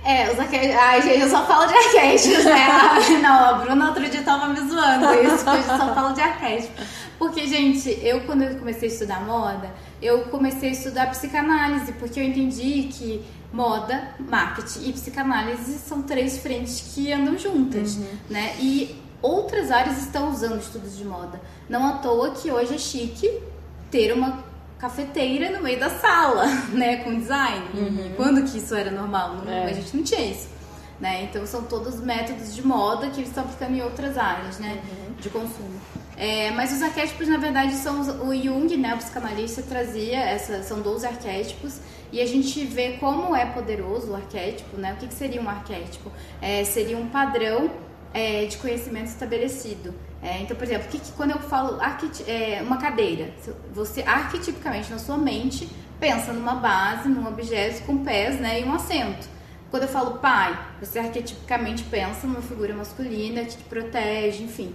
[0.06, 0.76] É, os arquétipos.
[0.76, 2.68] Ai, gente, eu só falo de arquétipos, né?
[3.20, 6.86] Não, a Bruna outro dia tava me zoando isso, que eu só falo de arquétipos.
[7.18, 9.68] Porque, gente, eu quando eu comecei a estudar moda,
[10.00, 16.38] eu comecei a estudar psicanálise, porque eu entendi que moda, marketing e psicanálise são três
[16.38, 18.06] frentes que andam juntas, uhum.
[18.30, 18.54] né?
[18.60, 21.40] E outras áreas estão usando estudos de moda.
[21.68, 23.40] Não à toa que hoje é chique
[23.90, 24.44] ter uma
[24.78, 27.66] cafeteira no meio da sala, né, com design.
[27.74, 28.12] Uhum.
[28.16, 29.36] Quando que isso era normal?
[29.44, 29.64] Não, é.
[29.64, 30.48] A gente não tinha isso.
[31.00, 31.24] Né?
[31.24, 35.14] Então são todos métodos de moda que eles estão aplicando em outras áreas, né, uhum.
[35.20, 35.78] de consumo.
[36.16, 40.62] É, mas os arquétipos, na verdade, são os, o Jung, né, o psicanalista, trazia, essa,
[40.62, 41.78] são 12 arquétipos,
[42.10, 44.94] e a gente vê como é poderoso o arquétipo, né?
[44.94, 46.10] O que, que seria um arquétipo?
[46.40, 47.70] É, seria um padrão
[48.14, 49.92] é, de conhecimento estabelecido.
[50.22, 51.78] É, então, por exemplo, que, que, quando eu falo
[52.26, 53.32] é, uma cadeira,
[53.72, 55.68] você arquetipicamente na sua mente
[56.00, 59.28] pensa numa base, num objeto com pés né, e um assento.
[59.70, 64.74] Quando eu falo pai, você arquetipicamente pensa numa figura masculina que te protege, enfim.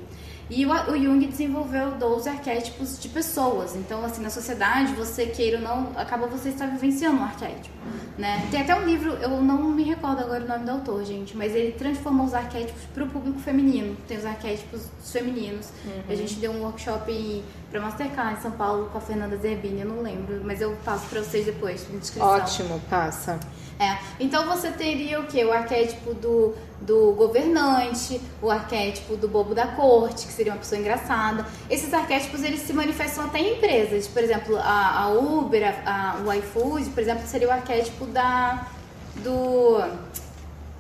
[0.52, 3.74] E o, o Jung desenvolveu 12 arquétipos de pessoas.
[3.74, 7.74] Então, assim, na sociedade, você queira ou não, acaba você estar vivenciando um arquétipo,
[8.18, 8.46] né?
[8.52, 11.56] Tem até um livro, eu não me recordo agora o nome do autor, gente, mas
[11.56, 13.96] ele transformou os arquétipos para o público feminino.
[14.10, 15.70] Tem os arquétipos femininos.
[15.86, 16.04] Uhum.
[16.10, 19.88] A gente deu um workshop para Mastercard em São Paulo com a Fernanda Zerbini, eu
[19.88, 22.28] não lembro, mas eu passo para vocês depois, na descrição.
[22.28, 23.40] Ótimo, passa.
[23.82, 23.98] É.
[24.20, 25.44] Então você teria o que?
[25.44, 30.80] O arquétipo do, do governante, o arquétipo do bobo da corte, que seria uma pessoa
[30.80, 31.48] engraçada.
[31.68, 34.08] Esses arquétipos eles se manifestam até em empresas.
[34.08, 38.68] Por exemplo, a, a Uber, a, a, o iFood, por exemplo, seria o arquétipo da
[39.16, 39.82] do.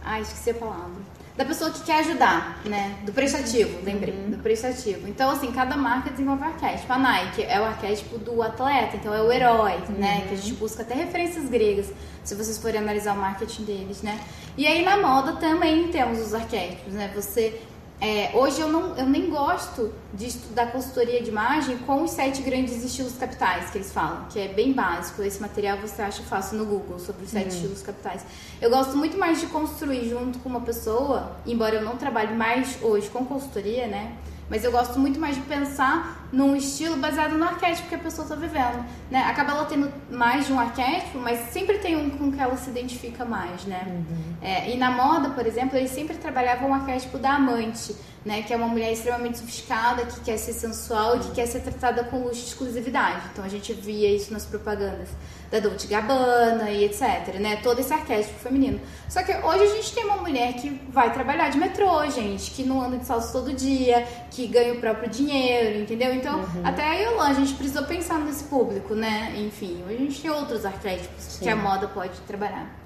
[0.03, 1.00] Ai, esqueci a palavra
[1.41, 2.99] da pessoa que quer ajudar, né?
[3.03, 4.29] Do prestativo, lembrei, uhum.
[4.29, 5.07] do prestativo.
[5.07, 6.93] Então, assim, cada marca desenvolve um arquétipo.
[6.93, 9.95] A Nike é o arquétipo do atleta, então é o herói, uhum.
[9.97, 10.25] né?
[10.27, 11.91] Que a gente busca até referências gregas,
[12.23, 14.19] se vocês forem analisar o marketing deles, né?
[14.55, 17.11] E aí na moda também temos os arquétipos, né?
[17.15, 17.59] Você
[18.01, 22.41] é, hoje eu, não, eu nem gosto de estudar consultoria de imagem com os sete
[22.41, 25.21] grandes estilos capitais que eles falam, que é bem básico.
[25.21, 27.55] Esse material você acha fácil no Google sobre os sete uhum.
[27.55, 28.25] estilos capitais.
[28.59, 32.79] Eu gosto muito mais de construir junto com uma pessoa, embora eu não trabalhe mais
[32.81, 34.15] hoje com consultoria, né?
[34.49, 38.23] Mas eu gosto muito mais de pensar num estilo baseado no arquétipo que a pessoa
[38.23, 39.23] está vivendo, né?
[39.23, 42.69] Acaba ela tendo mais de um arquétipo, mas sempre tem um com que ela se
[42.69, 43.83] identifica mais, né?
[43.87, 44.35] Uhum.
[44.41, 47.95] É, e na moda, por exemplo, eles sempre trabalhavam o arquétipo da amante,
[48.25, 48.43] né?
[48.43, 52.03] Que é uma mulher extremamente sofisticada, que quer ser sensual e que quer ser tratada
[52.03, 53.21] com luxo e exclusividade.
[53.31, 55.09] Então a gente via isso nas propagandas
[55.49, 57.57] da Dolce Gabbana e etc, né?
[57.57, 58.79] Todo esse arquétipo feminino.
[59.09, 62.63] Só que hoje a gente tem uma mulher que vai trabalhar de metrô, gente, que
[62.63, 66.13] não anda de salto todo dia, que ganha o próprio dinheiro, entendeu?
[66.13, 66.61] Então, uhum.
[66.63, 69.33] até a Yolanda, a gente precisou pensar nesse público, né?
[69.37, 71.43] Enfim, hoje a gente tem outros arquétipos Sim.
[71.43, 72.80] que a moda pode trabalhar.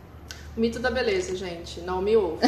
[0.57, 1.81] Mito da beleza, gente.
[1.81, 2.39] Não me ouve.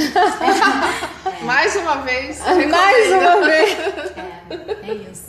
[1.43, 2.39] Mais uma vez.
[2.39, 3.77] Mais uma vez.
[4.49, 5.27] É, é isso.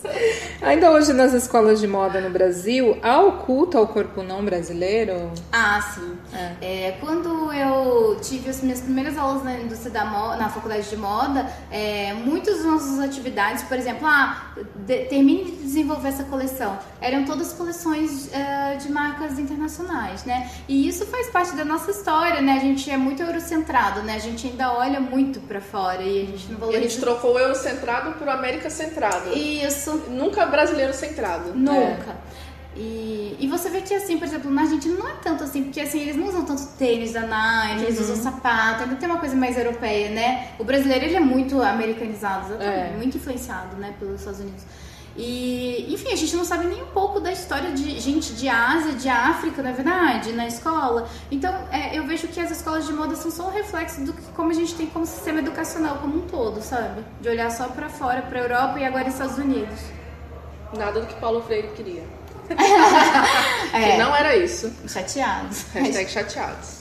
[0.63, 5.33] Ainda hoje nas escolas de moda no Brasil, há o culto ao corpo não brasileiro?
[5.53, 6.17] Ah, sim.
[6.33, 6.89] É.
[6.89, 10.97] É, quando eu tive as minhas primeiras aulas na indústria da moda, na faculdade de
[10.97, 16.79] moda, é, muitas das nossas atividades, por exemplo, ah, de, termine de desenvolver essa coleção,
[17.01, 20.51] eram todas coleções uh, de marcas internacionais, né?
[20.69, 22.53] E isso faz parte da nossa história, né?
[22.53, 24.15] A gente é muito eurocentrado, né?
[24.15, 26.83] A gente ainda olha muito para fora e a gente não valoriza.
[26.83, 29.33] E a gente trocou o eurocentrado por América centrado.
[29.37, 30.05] Isso.
[30.09, 31.55] Nunca brasileiro centrado.
[31.55, 32.11] Nunca.
[32.11, 32.49] É.
[32.77, 35.81] E, e você vê que, assim, por exemplo, na Argentina não é tanto assim, porque
[35.81, 37.83] assim, eles não usam tanto tênis da Nike, uhum.
[37.83, 40.51] eles usam sapato, ainda tem uma coisa mais europeia, né?
[40.59, 42.93] O brasileiro, ele é muito americanizado, é.
[42.97, 44.63] muito influenciado, né, pelos Estados Unidos.
[45.19, 48.93] E, enfim, a gente não sabe nem um pouco da história de gente de Ásia,
[48.93, 51.09] de África, na verdade, na escola.
[51.29, 54.23] Então, é, eu vejo que as escolas de moda são só um reflexo do que
[54.33, 57.05] como a gente tem como sistema educacional como um todo, sabe?
[57.21, 59.81] De olhar só para fora, para Europa e agora Estados Unidos.
[60.77, 62.05] Nada do que Paulo Freire queria.
[63.75, 63.93] é.
[63.93, 64.73] Que não era isso.
[64.87, 65.65] Chateados.
[65.73, 66.78] Hashtag chateados.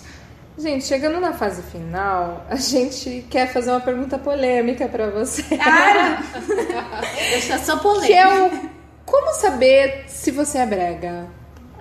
[0.57, 5.43] Gente, chegando na fase final, a gente quer fazer uma pergunta polêmica para você.
[5.61, 6.21] Ah,
[7.53, 8.07] eu sou polêmica.
[8.07, 11.27] Que é o como saber se você é brega?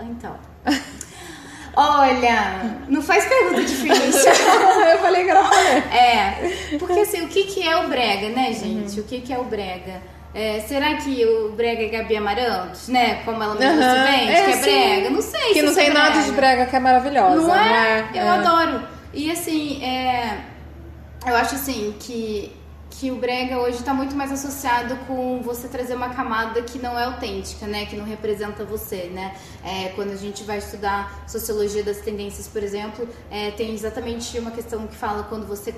[0.01, 0.37] Então.
[1.74, 4.31] Olha, não faz pergunta difícil.
[4.93, 5.95] eu falei que era polêmica.
[5.95, 8.99] É, porque assim, o que, que é o brega, né, gente?
[8.99, 9.05] Uhum.
[9.05, 10.01] O que, que é o brega?
[10.37, 13.22] É, será que o brega é Gabi Amarantos, né?
[13.24, 13.91] Como ela mesmo uhum.
[13.91, 15.11] se vende, é, que é brega?
[15.11, 17.37] Não sei que se não tem é nada de brega que é maravilhosa.
[17.37, 18.03] Não é?
[18.03, 18.11] Né?
[18.12, 18.28] Eu é.
[18.28, 18.82] adoro.
[19.14, 20.41] E assim, é,
[21.26, 22.55] eu acho assim que
[22.99, 26.99] que o brega hoje está muito mais associado com você trazer uma camada que não
[26.99, 29.34] é autêntica, né, que não representa você, né.
[29.62, 34.51] É, quando a gente vai estudar sociologia das tendências, por exemplo, é, tem exatamente uma
[34.51, 35.74] questão que fala quando você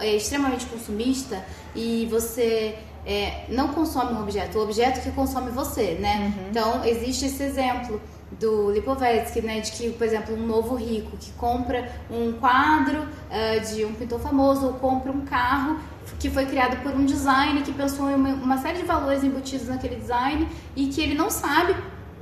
[0.00, 1.42] é extremamente consumista
[1.74, 2.76] e você
[3.06, 6.34] é, não consome um objeto, o objeto que consome você, né?
[6.36, 6.48] Uhum.
[6.50, 8.00] Então, existe esse exemplo
[8.32, 13.74] do Lipovetsky, né, de que, por exemplo, um novo rico que compra um quadro uh,
[13.74, 15.80] de um pintor famoso ou compra um carro
[16.18, 19.68] que foi criado por um designer que pensou em uma, uma série de valores embutidos
[19.68, 21.74] naquele design e que ele não sabe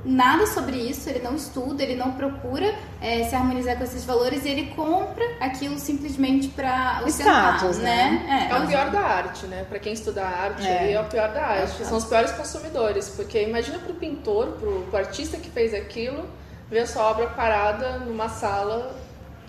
[0.03, 4.45] nada sobre isso, ele não estuda, ele não procura é, se harmonizar com esses valores
[4.45, 8.23] e ele compra aquilo simplesmente para ostentar, Status, né?
[8.27, 8.49] né?
[8.49, 9.65] É, o pior da arte, né?
[9.67, 10.91] Pra quem estuda arte, É.
[10.91, 11.85] é, é o pior da arte.
[11.85, 16.25] São os piores consumidores, porque imagina pro pintor, pro, pro artista que fez aquilo,
[16.69, 18.95] ver a sua obra parada numa sala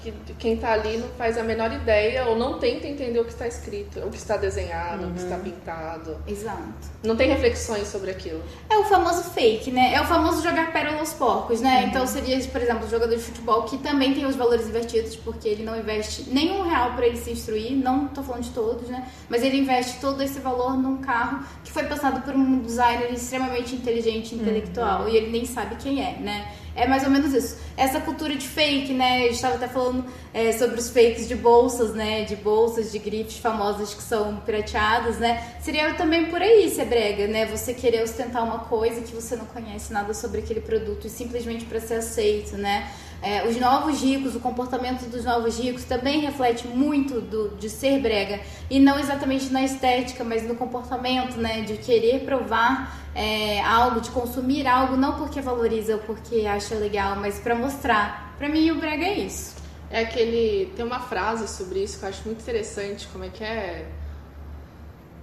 [0.03, 3.32] que quem tá ali não faz a menor ideia ou não tenta entender o que
[3.32, 6.16] está escrito, o que está desenhado, o que está pintado.
[6.26, 6.90] Exato.
[7.03, 8.42] Não tem reflexões sobre aquilo.
[8.68, 9.94] É o famoso fake, né?
[9.94, 11.84] É o famoso jogar pérola aos porcos, né?
[11.88, 15.48] Então seria, por exemplo, o jogador de futebol que também tem os valores invertidos, porque
[15.48, 19.09] ele não investe nenhum real para ele se instruir, não tô falando de todos, né?
[19.28, 23.74] Mas ele investe todo esse valor num carro que foi pensado por um designer extremamente
[23.74, 26.53] inteligente e intelectual, e ele nem sabe quem é, né?
[26.75, 27.59] É mais ou menos isso.
[27.77, 29.27] Essa cultura de fake, né?
[29.27, 32.25] Eu estava até falando é, sobre os fakes de bolsas, né?
[32.25, 35.57] De bolsas, de grifes famosas que são pirateadas, né?
[35.61, 37.47] Seria também por aí ser brega, né?
[37.47, 41.64] Você querer ostentar uma coisa que você não conhece nada sobre aquele produto e simplesmente
[41.64, 42.91] para ser aceito, né?
[43.23, 48.01] É, os novos ricos, o comportamento dos novos ricos também reflete muito do, de ser
[48.01, 48.41] brega
[48.71, 51.61] e não exatamente na estética, mas no comportamento, né?
[51.61, 57.16] De querer provar é, algo, de consumir algo, não porque valoriza ou porque acha legal,
[57.16, 58.35] mas para mostrar.
[58.39, 59.55] Para mim, o brega é isso.
[59.91, 60.73] É aquele.
[60.75, 63.07] Tem uma frase sobre isso que eu acho muito interessante.
[63.09, 63.87] Como é que é?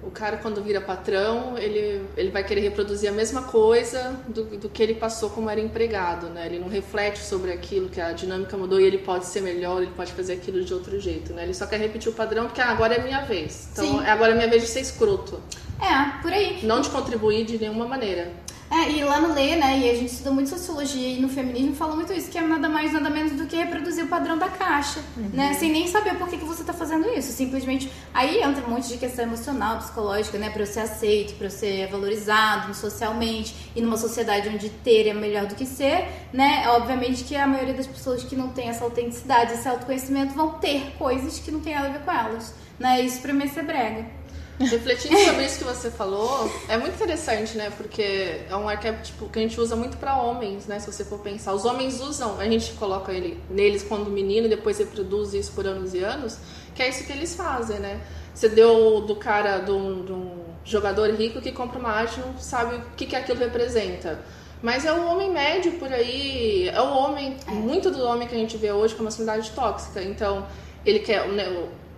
[0.08, 4.70] O cara, quando vira patrão, ele, ele vai querer reproduzir a mesma coisa do, do
[4.70, 6.46] que ele passou como era empregado, né?
[6.46, 9.92] Ele não reflete sobre aquilo, que a dinâmica mudou e ele pode ser melhor, ele
[9.92, 11.44] pode fazer aquilo de outro jeito, né?
[11.44, 13.68] Ele só quer repetir o padrão porque ah, agora é minha vez.
[13.74, 14.06] Então, Sim.
[14.06, 15.42] é agora é minha vez de ser escroto.
[15.82, 16.60] É, por aí.
[16.64, 18.32] Não de contribuir de nenhuma maneira.
[18.70, 21.74] É, e lá no Lê, né, e a gente estuda muito sociologia e no feminismo
[21.74, 24.50] fala muito isso, que é nada mais, nada menos do que reproduzir o padrão da
[24.50, 25.02] caixa,
[25.34, 28.70] né, sem nem saber por que, que você tá fazendo isso, simplesmente, aí entra um
[28.70, 33.56] monte de questão emocional, psicológica, né, pra eu ser aceito, pra eu ser valorizado socialmente,
[33.74, 37.48] e numa sociedade onde ter é melhor do que ser, né, é obviamente que a
[37.48, 41.62] maioria das pessoas que não tem essa autenticidade, esse autoconhecimento, vão ter coisas que não
[41.62, 44.18] tem nada a ver com elas, né, isso pra mim é ser brega.
[44.60, 47.72] Refletindo sobre isso que você falou, é muito interessante, né?
[47.78, 50.80] Porque é um arquétipo que a gente usa muito para homens, né?
[50.80, 51.54] Se você for pensar.
[51.54, 55.94] Os homens usam, a gente coloca ele neles quando menino depois reproduz isso por anos
[55.94, 56.40] e anos,
[56.74, 58.02] que é isso que eles fazem, né?
[58.34, 62.82] Você deu do cara, de um, jogador rico que compra uma arte não sabe o
[62.96, 64.20] que, que aquilo representa.
[64.62, 68.38] Mas é o homem médio por aí, é o homem, muito do homem que a
[68.38, 70.02] gente vê hoje com uma masculinidade tóxica.
[70.02, 70.46] Então,
[70.86, 71.48] ele quer, né,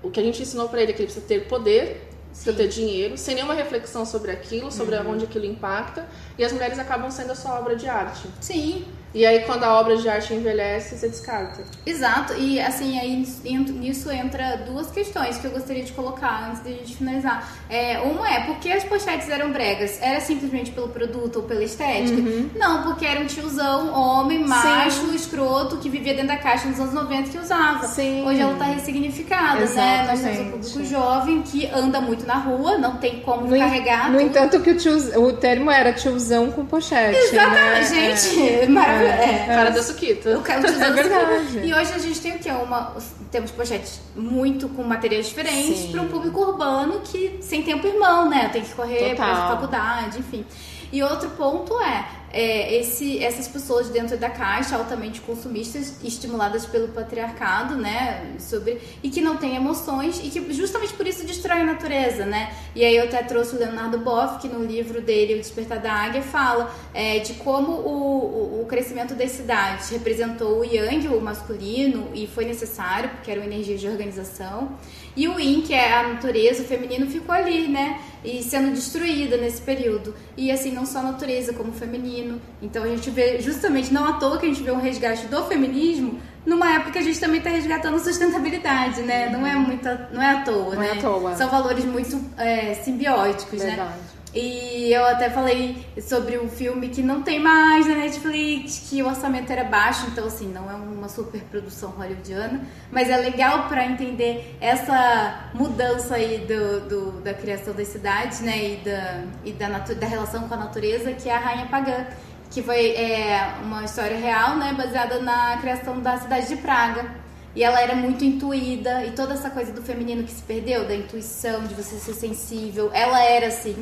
[0.03, 2.53] o, o que a gente ensinou para ele é que ele precisa ter poder, precisa
[2.55, 6.07] ter dinheiro, sem nenhuma reflexão sobre aquilo, sobre onde aquilo impacta,
[6.37, 8.27] e as mulheres acabam sendo a sua obra de arte.
[8.39, 11.63] Sim, E aí, quando a obra de arte envelhece, você descarta.
[11.83, 13.41] Exato, e assim, aí nisso-
[13.73, 17.58] nisso entra duas questões que eu gostaria de colocar antes de a gente finalizar.
[17.69, 19.99] É, uma é, por que as pochetes eram bregas?
[20.01, 22.19] Era simplesmente pelo produto ou pela estética?
[22.57, 26.93] Não, porque era um tiozão, homem, macho, escroto, que vivia dentro da caixa nos anos
[26.93, 27.87] 90 que usava.
[27.87, 28.25] Sim.
[28.25, 30.05] Hoje ela tá ressignificada, né?
[30.07, 30.51] Nós temos um Exatamente.
[30.51, 34.09] público jovem que anda muito na rua, não tem como No, carregar.
[34.11, 34.27] no tudo.
[34.29, 37.17] entanto, que o, tio, o termo era tiozão com pochete.
[37.17, 38.15] Exatamente, né?
[38.15, 39.13] gente, maravilhoso.
[39.13, 39.45] É.
[39.47, 40.37] Cara da Suquita.
[40.37, 41.59] O cara utilizando É verdade.
[41.67, 42.49] E hoje a gente tem o quê?
[42.49, 42.95] Uma,
[43.31, 45.91] temos pochetes muito com materiais diferentes Sim.
[45.91, 48.49] para um público urbano que sem tempo irmão, né?
[48.49, 50.45] Tem que correr para faculdade, enfim.
[50.91, 56.87] E outro ponto é, é, esse, essas pessoas dentro da caixa altamente consumistas, estimuladas pelo
[56.87, 58.35] patriarcado, né?
[58.39, 62.51] Sobre, e que não têm emoções e que justamente por isso destrói a natureza, né?
[62.75, 65.93] E aí eu até trouxe o Leonardo Boff, que no livro dele, O Despertar da
[65.93, 71.21] Águia, fala é, de como o, o, o crescimento das cidades representou o yang, o
[71.21, 74.71] masculino, e foi necessário, porque era uma energia de organização.
[75.15, 77.99] E o yin, que é a natureza, o feminino, ficou ali, né?
[78.23, 80.13] E sendo destruída nesse período.
[80.35, 82.41] E assim, não só a natureza, como o feminino.
[82.61, 85.43] Então a gente vê, justamente, não à toa que a gente vê um resgate do
[85.45, 89.29] feminismo, numa época que a gente também está resgatando a sustentabilidade, né?
[89.29, 90.99] Não é muito, não é à toa, Não é né?
[90.99, 91.35] à toa.
[91.35, 93.93] São valores muito é, simbióticos, né?
[94.33, 99.07] E eu até falei sobre um filme que não tem mais na Netflix, que o
[99.07, 102.61] orçamento era baixo, então assim, não é uma super produção hollywoodiana,
[102.91, 108.73] mas é legal para entender essa mudança aí do, do- da criação das cidades, né,
[108.73, 112.05] e, da, e da, da relação com a natureza, que é a Rainha Pagã,
[112.51, 117.17] que foi é, uma história real, né, baseada na criação da cidade de Praga.
[117.55, 120.95] E ela era muito intuída, e toda essa coisa do feminino que se perdeu, da
[120.95, 123.75] intuição, de você ser sensível, ela era assim,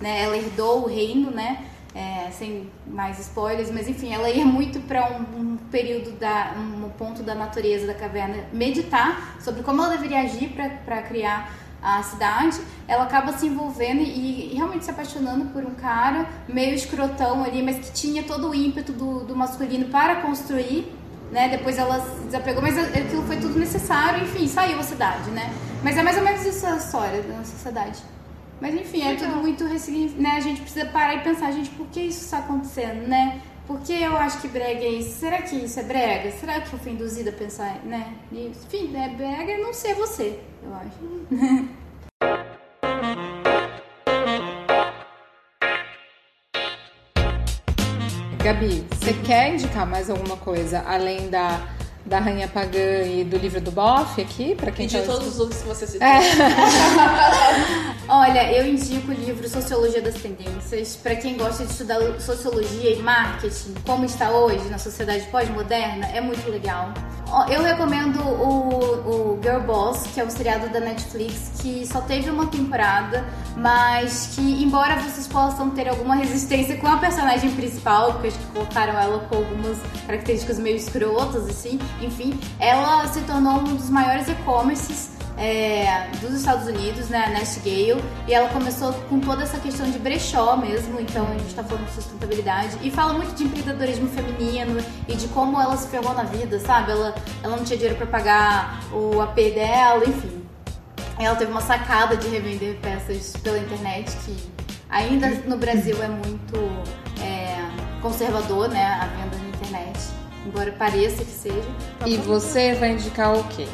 [0.00, 0.22] né?
[0.22, 1.64] Ela herdou o reino, né?
[1.94, 6.88] É, sem mais spoilers, mas enfim, ela ia muito para um, um período da um
[6.90, 10.50] ponto da natureza da caverna meditar sobre como ela deveria agir
[10.84, 11.50] para criar
[11.82, 16.74] a cidade, ela acaba se envolvendo e, e, realmente se apaixonando por um cara meio
[16.74, 20.92] escrotão ali, mas que tinha todo o ímpeto do, do masculino para construir,
[21.30, 21.48] né?
[21.48, 25.52] Depois ela se desapegou, mas aquilo foi tudo necessário, enfim, saiu a cidade, né?
[25.82, 28.00] Mas é mais ou menos isso a história da sociedade.
[28.60, 30.30] Mas enfim, é tudo muito né?
[30.36, 33.40] A gente precisa parar e pensar, gente, por que isso está acontecendo, né?
[33.66, 35.20] Por que eu acho que brega é isso?
[35.20, 36.30] Será que isso é brega?
[36.32, 38.14] Será que eu fui induzida a pensar, né?
[38.32, 40.88] Enfim, é brega é não ser você, eu acho.
[48.42, 51.60] Gabi, você quer indicar mais alguma coisa além da
[52.08, 55.28] da Rainha Pagã e do livro do Boff aqui, para quem E de tá todos
[55.28, 56.08] os outros que você citou.
[56.08, 56.20] É.
[58.08, 60.96] Olha, eu indico o livro Sociologia das Tendências.
[60.96, 66.20] Para quem gosta de estudar sociologia e marketing, como está hoje na sociedade pós-moderna, é
[66.20, 66.92] muito legal.
[67.50, 72.30] Eu recomendo o, o Girl Boss, que é o seriado da Netflix, que só teve
[72.30, 78.28] uma temporada, mas que, embora vocês possam ter alguma resistência com a personagem principal, porque
[78.28, 83.76] acho que colocaram ela com algumas características meio escrotas, assim, enfim, ela se tornou um
[83.76, 89.20] dos maiores e-commerces é, dos Estados Unidos, né, a Nest Gale, e ela começou com
[89.20, 93.12] toda essa questão de brechó mesmo, então a gente está falando de sustentabilidade, e fala
[93.12, 96.90] muito de empreendedorismo feminino e de como ela se ferrou na vida, sabe?
[96.90, 100.44] Ela, ela não tinha dinheiro para pagar o AP dela, enfim.
[101.18, 104.36] Ela teve uma sacada de revender peças pela internet, que
[104.90, 106.56] ainda no Brasil é muito
[107.22, 107.56] é,
[108.02, 109.98] conservador, né, a venda na internet,
[110.48, 111.68] embora pareça que seja.
[112.06, 113.66] E você vai indicar o quê?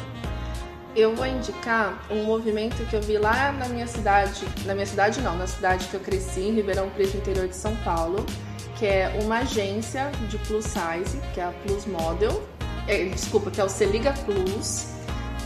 [0.95, 5.19] Eu vou indicar um movimento que eu vi lá na minha cidade, na minha cidade
[5.21, 8.25] não, na cidade que eu cresci, em Ribeirão Preto, interior de São Paulo,
[8.77, 12.41] que é uma agência de plus size, que é a Plus Model,
[12.87, 14.95] é, desculpa, que é o Seliga Plus,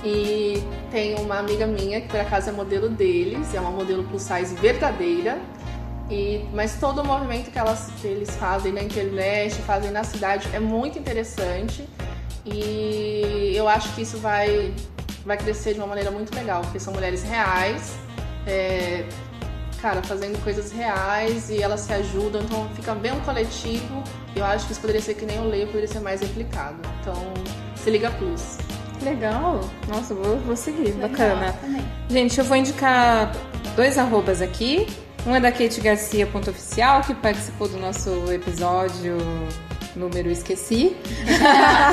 [0.03, 4.23] e tem uma amiga minha que por acaso é modelo deles, é uma modelo plus
[4.23, 5.39] size verdadeira,
[6.09, 10.49] e, mas todo o movimento que, elas, que eles fazem na internet, fazem na cidade
[10.53, 11.87] é muito interessante
[12.45, 14.73] e eu acho que isso vai
[15.25, 17.95] vai crescer de uma maneira muito legal, porque são mulheres reais,
[18.47, 19.05] é,
[19.81, 24.03] cara, fazendo coisas reais e elas se ajudam, então fica bem um coletivo.
[24.35, 26.77] Eu acho que isso poderia ser que nem o Leio, poderia ser mais replicado.
[27.01, 27.33] Então,
[27.75, 28.57] se liga plus.
[29.01, 29.61] Legal.
[29.87, 30.93] Nossa, vou, vou seguir.
[30.93, 31.53] Legal, Bacana.
[31.53, 31.85] Também.
[32.09, 33.31] Gente, eu vou indicar
[33.75, 34.87] dois arrobas aqui.
[35.25, 39.17] Um é da Kate Garcia, ponto oficial, que participou do nosso episódio
[39.95, 40.95] número esqueci.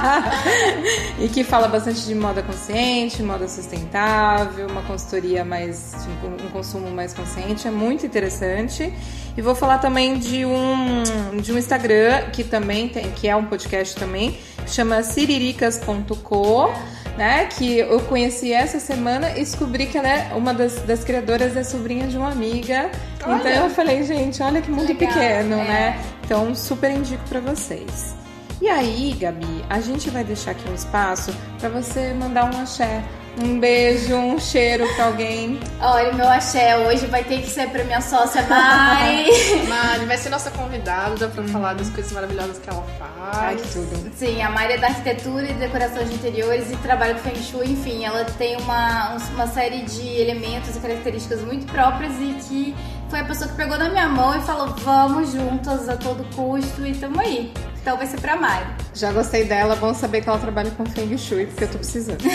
[1.18, 6.91] e que fala bastante de moda consciente, moda sustentável, uma consultoria mais, tipo, um consumo
[6.91, 8.93] mais consciente, é muito interessante.
[9.37, 11.03] E vou falar também de um,
[11.41, 16.70] de um Instagram que também tem, que é um podcast também, chama siriricas.co
[17.16, 17.47] né?
[17.47, 21.64] Que eu conheci essa semana e descobri que ela é uma das, das criadoras, é
[21.64, 22.91] sobrinha de uma amiga.
[23.27, 23.39] Olha.
[23.39, 25.64] Então eu falei, gente, olha que mundo Legal, pequeno, é.
[25.64, 26.05] né?
[26.24, 28.16] Então super indico para vocês.
[28.61, 33.03] E aí, Gabi, a gente vai deixar aqui um espaço para você mandar um axé
[33.39, 35.59] um beijo, um cheiro pra alguém.
[35.80, 39.26] Olha, meu axé hoje vai ter que ser pra minha sócia Mari.
[39.68, 43.37] Mari vai ser nossa convidada pra falar das coisas maravilhosas que ela faz.
[43.39, 44.11] Ai, que tudo.
[44.16, 47.72] Sim, a Mari é da arquitetura e decoração de interiores e trabalha com Feng Shui.
[47.72, 52.74] Enfim, ela tem uma, uma série de elementos e características muito próprias e que
[53.09, 56.87] foi a pessoa que pegou na minha mão e falou: vamos juntas a todo custo
[56.87, 57.53] e tamo aí.
[57.87, 58.66] Então vai ser pra Mari.
[58.93, 62.18] Já gostei dela, bom saber que ela trabalha com Feng Shui, porque eu tô precisando.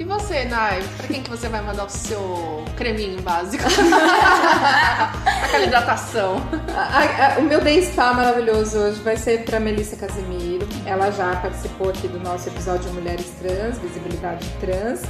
[0.00, 0.82] e você, Nai?
[0.96, 3.62] Pra quem que você vai mandar o seu creminho básico?
[5.44, 6.36] Aquela hidratação.
[6.74, 10.66] A, a, o meu Day Spa maravilhoso hoje vai ser pra Melissa Casimiro.
[10.86, 15.02] Ela já participou aqui do nosso episódio Mulheres Trans, Visibilidade Trans.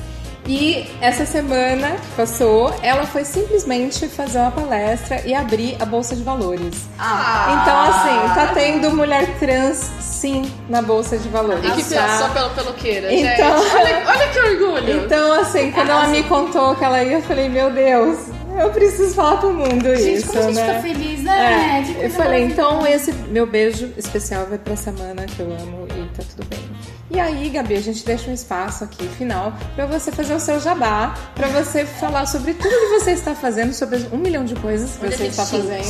[0.51, 6.17] E essa semana que passou, ela foi simplesmente fazer uma palestra e abrir a Bolsa
[6.17, 6.89] de Valores.
[6.99, 7.61] Ah.
[7.63, 11.65] Então, assim, tá tendo mulher trans, sim, na Bolsa de Valores.
[11.65, 12.19] E que tá?
[12.19, 13.71] só pelo peluqueira, então, gente.
[13.77, 15.05] Olha, olha que orgulho.
[15.05, 18.19] Então, assim, quando ela me contou que ela ia, eu falei, meu Deus,
[18.59, 20.75] eu preciso falar pro mundo gente, isso, como a gente né?
[20.75, 21.85] Tá feliz, né?
[22.01, 26.09] É, eu falei, então esse meu beijo especial vai pra semana que eu amo e
[26.17, 26.70] tá tudo bem.
[27.13, 30.61] E aí, Gabi, a gente deixa um espaço aqui final para você fazer o seu
[30.61, 34.97] jabá, para você falar sobre tudo que você está fazendo, sobre um milhão de coisas
[34.97, 35.87] que onde você está fazendo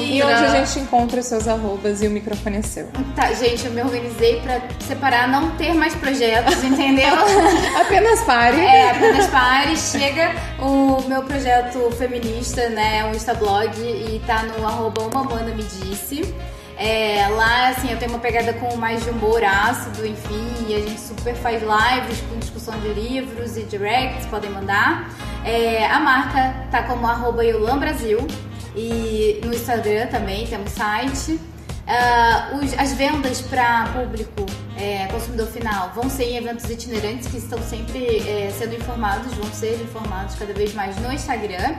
[0.00, 2.88] e onde a gente encontra os seus arrobas e o microfone é seu.
[3.16, 7.14] Tá, gente, eu me organizei para separar, não ter mais projetos, entendeu?
[7.76, 8.60] apenas pare.
[8.60, 9.76] É, apenas pare.
[9.76, 16.32] Chega o meu projeto feminista, né, o Instablog, e tá no arroba uma me disse.
[16.76, 20.80] É, lá, assim, eu tenho uma pegada com mais de humor ácido, enfim, e a
[20.80, 25.10] gente super faz lives com discussão de livros e directs, podem mandar.
[25.44, 27.42] É, a marca tá como arroba
[27.78, 28.26] Brasil
[28.74, 31.40] e no Instagram também temos site.
[31.84, 37.36] Uh, os, as vendas para público é, consumidor final vão ser em eventos itinerantes que
[37.36, 41.74] estão sempre é, sendo informados, vão ser informados cada vez mais no Instagram.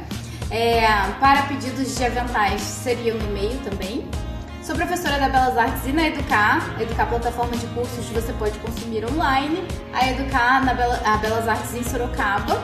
[0.52, 0.86] É,
[1.20, 4.08] para pedidos de aventais seria no e-mail também.
[4.66, 6.82] Sou professora da Belas Artes e na Educar.
[6.82, 9.64] Educar plataforma de cursos você pode consumir online.
[9.94, 12.60] A Educar na Bela, a Belas Artes em Sorocaba.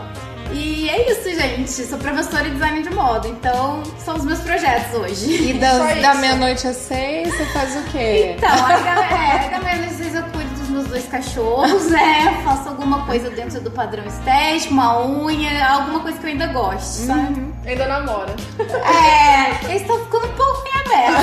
[0.51, 1.69] E é isso, gente.
[1.69, 5.51] Sou professora e design de moda, então são os meus projetos hoje.
[5.51, 8.35] E das, da meia-noite às seis, você faz o quê?
[8.35, 12.41] Então, aí da, é, da meia-noite às seis eu cuido meus dois cachorros, né?
[12.43, 17.05] Faço alguma coisa dentro do padrão estético, uma unha, alguma coisa que eu ainda gosto,
[17.05, 17.39] sabe?
[17.39, 17.53] Uhum.
[17.65, 18.36] Ainda namora.
[18.59, 21.22] É, eles estão ficando um pouco em aberto.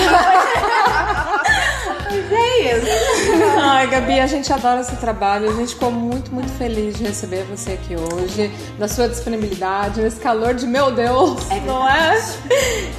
[2.11, 2.87] Mas é isso.
[3.61, 5.51] Ai, Gabi, a gente adora esse trabalho.
[5.51, 10.19] A gente ficou muito, muito feliz de receber você aqui hoje, da sua disponibilidade, nesse
[10.19, 12.19] calor de meu Deus, é não é?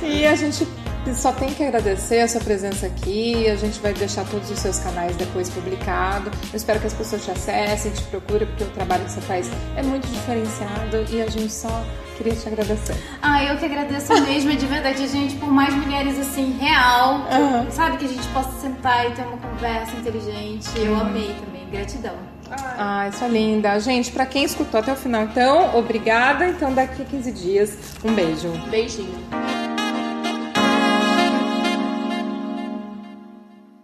[0.04, 0.68] E a gente
[1.14, 3.48] só tem que agradecer a sua presença aqui.
[3.50, 6.32] A gente vai deixar todos os seus canais depois publicado.
[6.52, 9.50] Eu espero que as pessoas te acessem, te procurem, porque o trabalho que você faz
[9.76, 11.84] é muito diferenciado e a gente só
[12.18, 12.96] queria te agradecer.
[13.22, 17.72] Ah, eu que agradeço mesmo, de verdade, gente, por mais mulheres assim, real, uhum.
[17.72, 17.98] sabe?
[17.98, 20.70] Que a gente possa sentar e ter uma conversa inteligente.
[20.76, 21.00] Eu uhum.
[21.00, 22.16] amei também, gratidão.
[22.52, 23.80] Ah, isso é linda.
[23.80, 26.48] Gente, para quem escutou até o final, então, obrigada.
[26.48, 28.50] Então, daqui a 15 dias, um beijo.
[28.70, 29.20] Beijinho.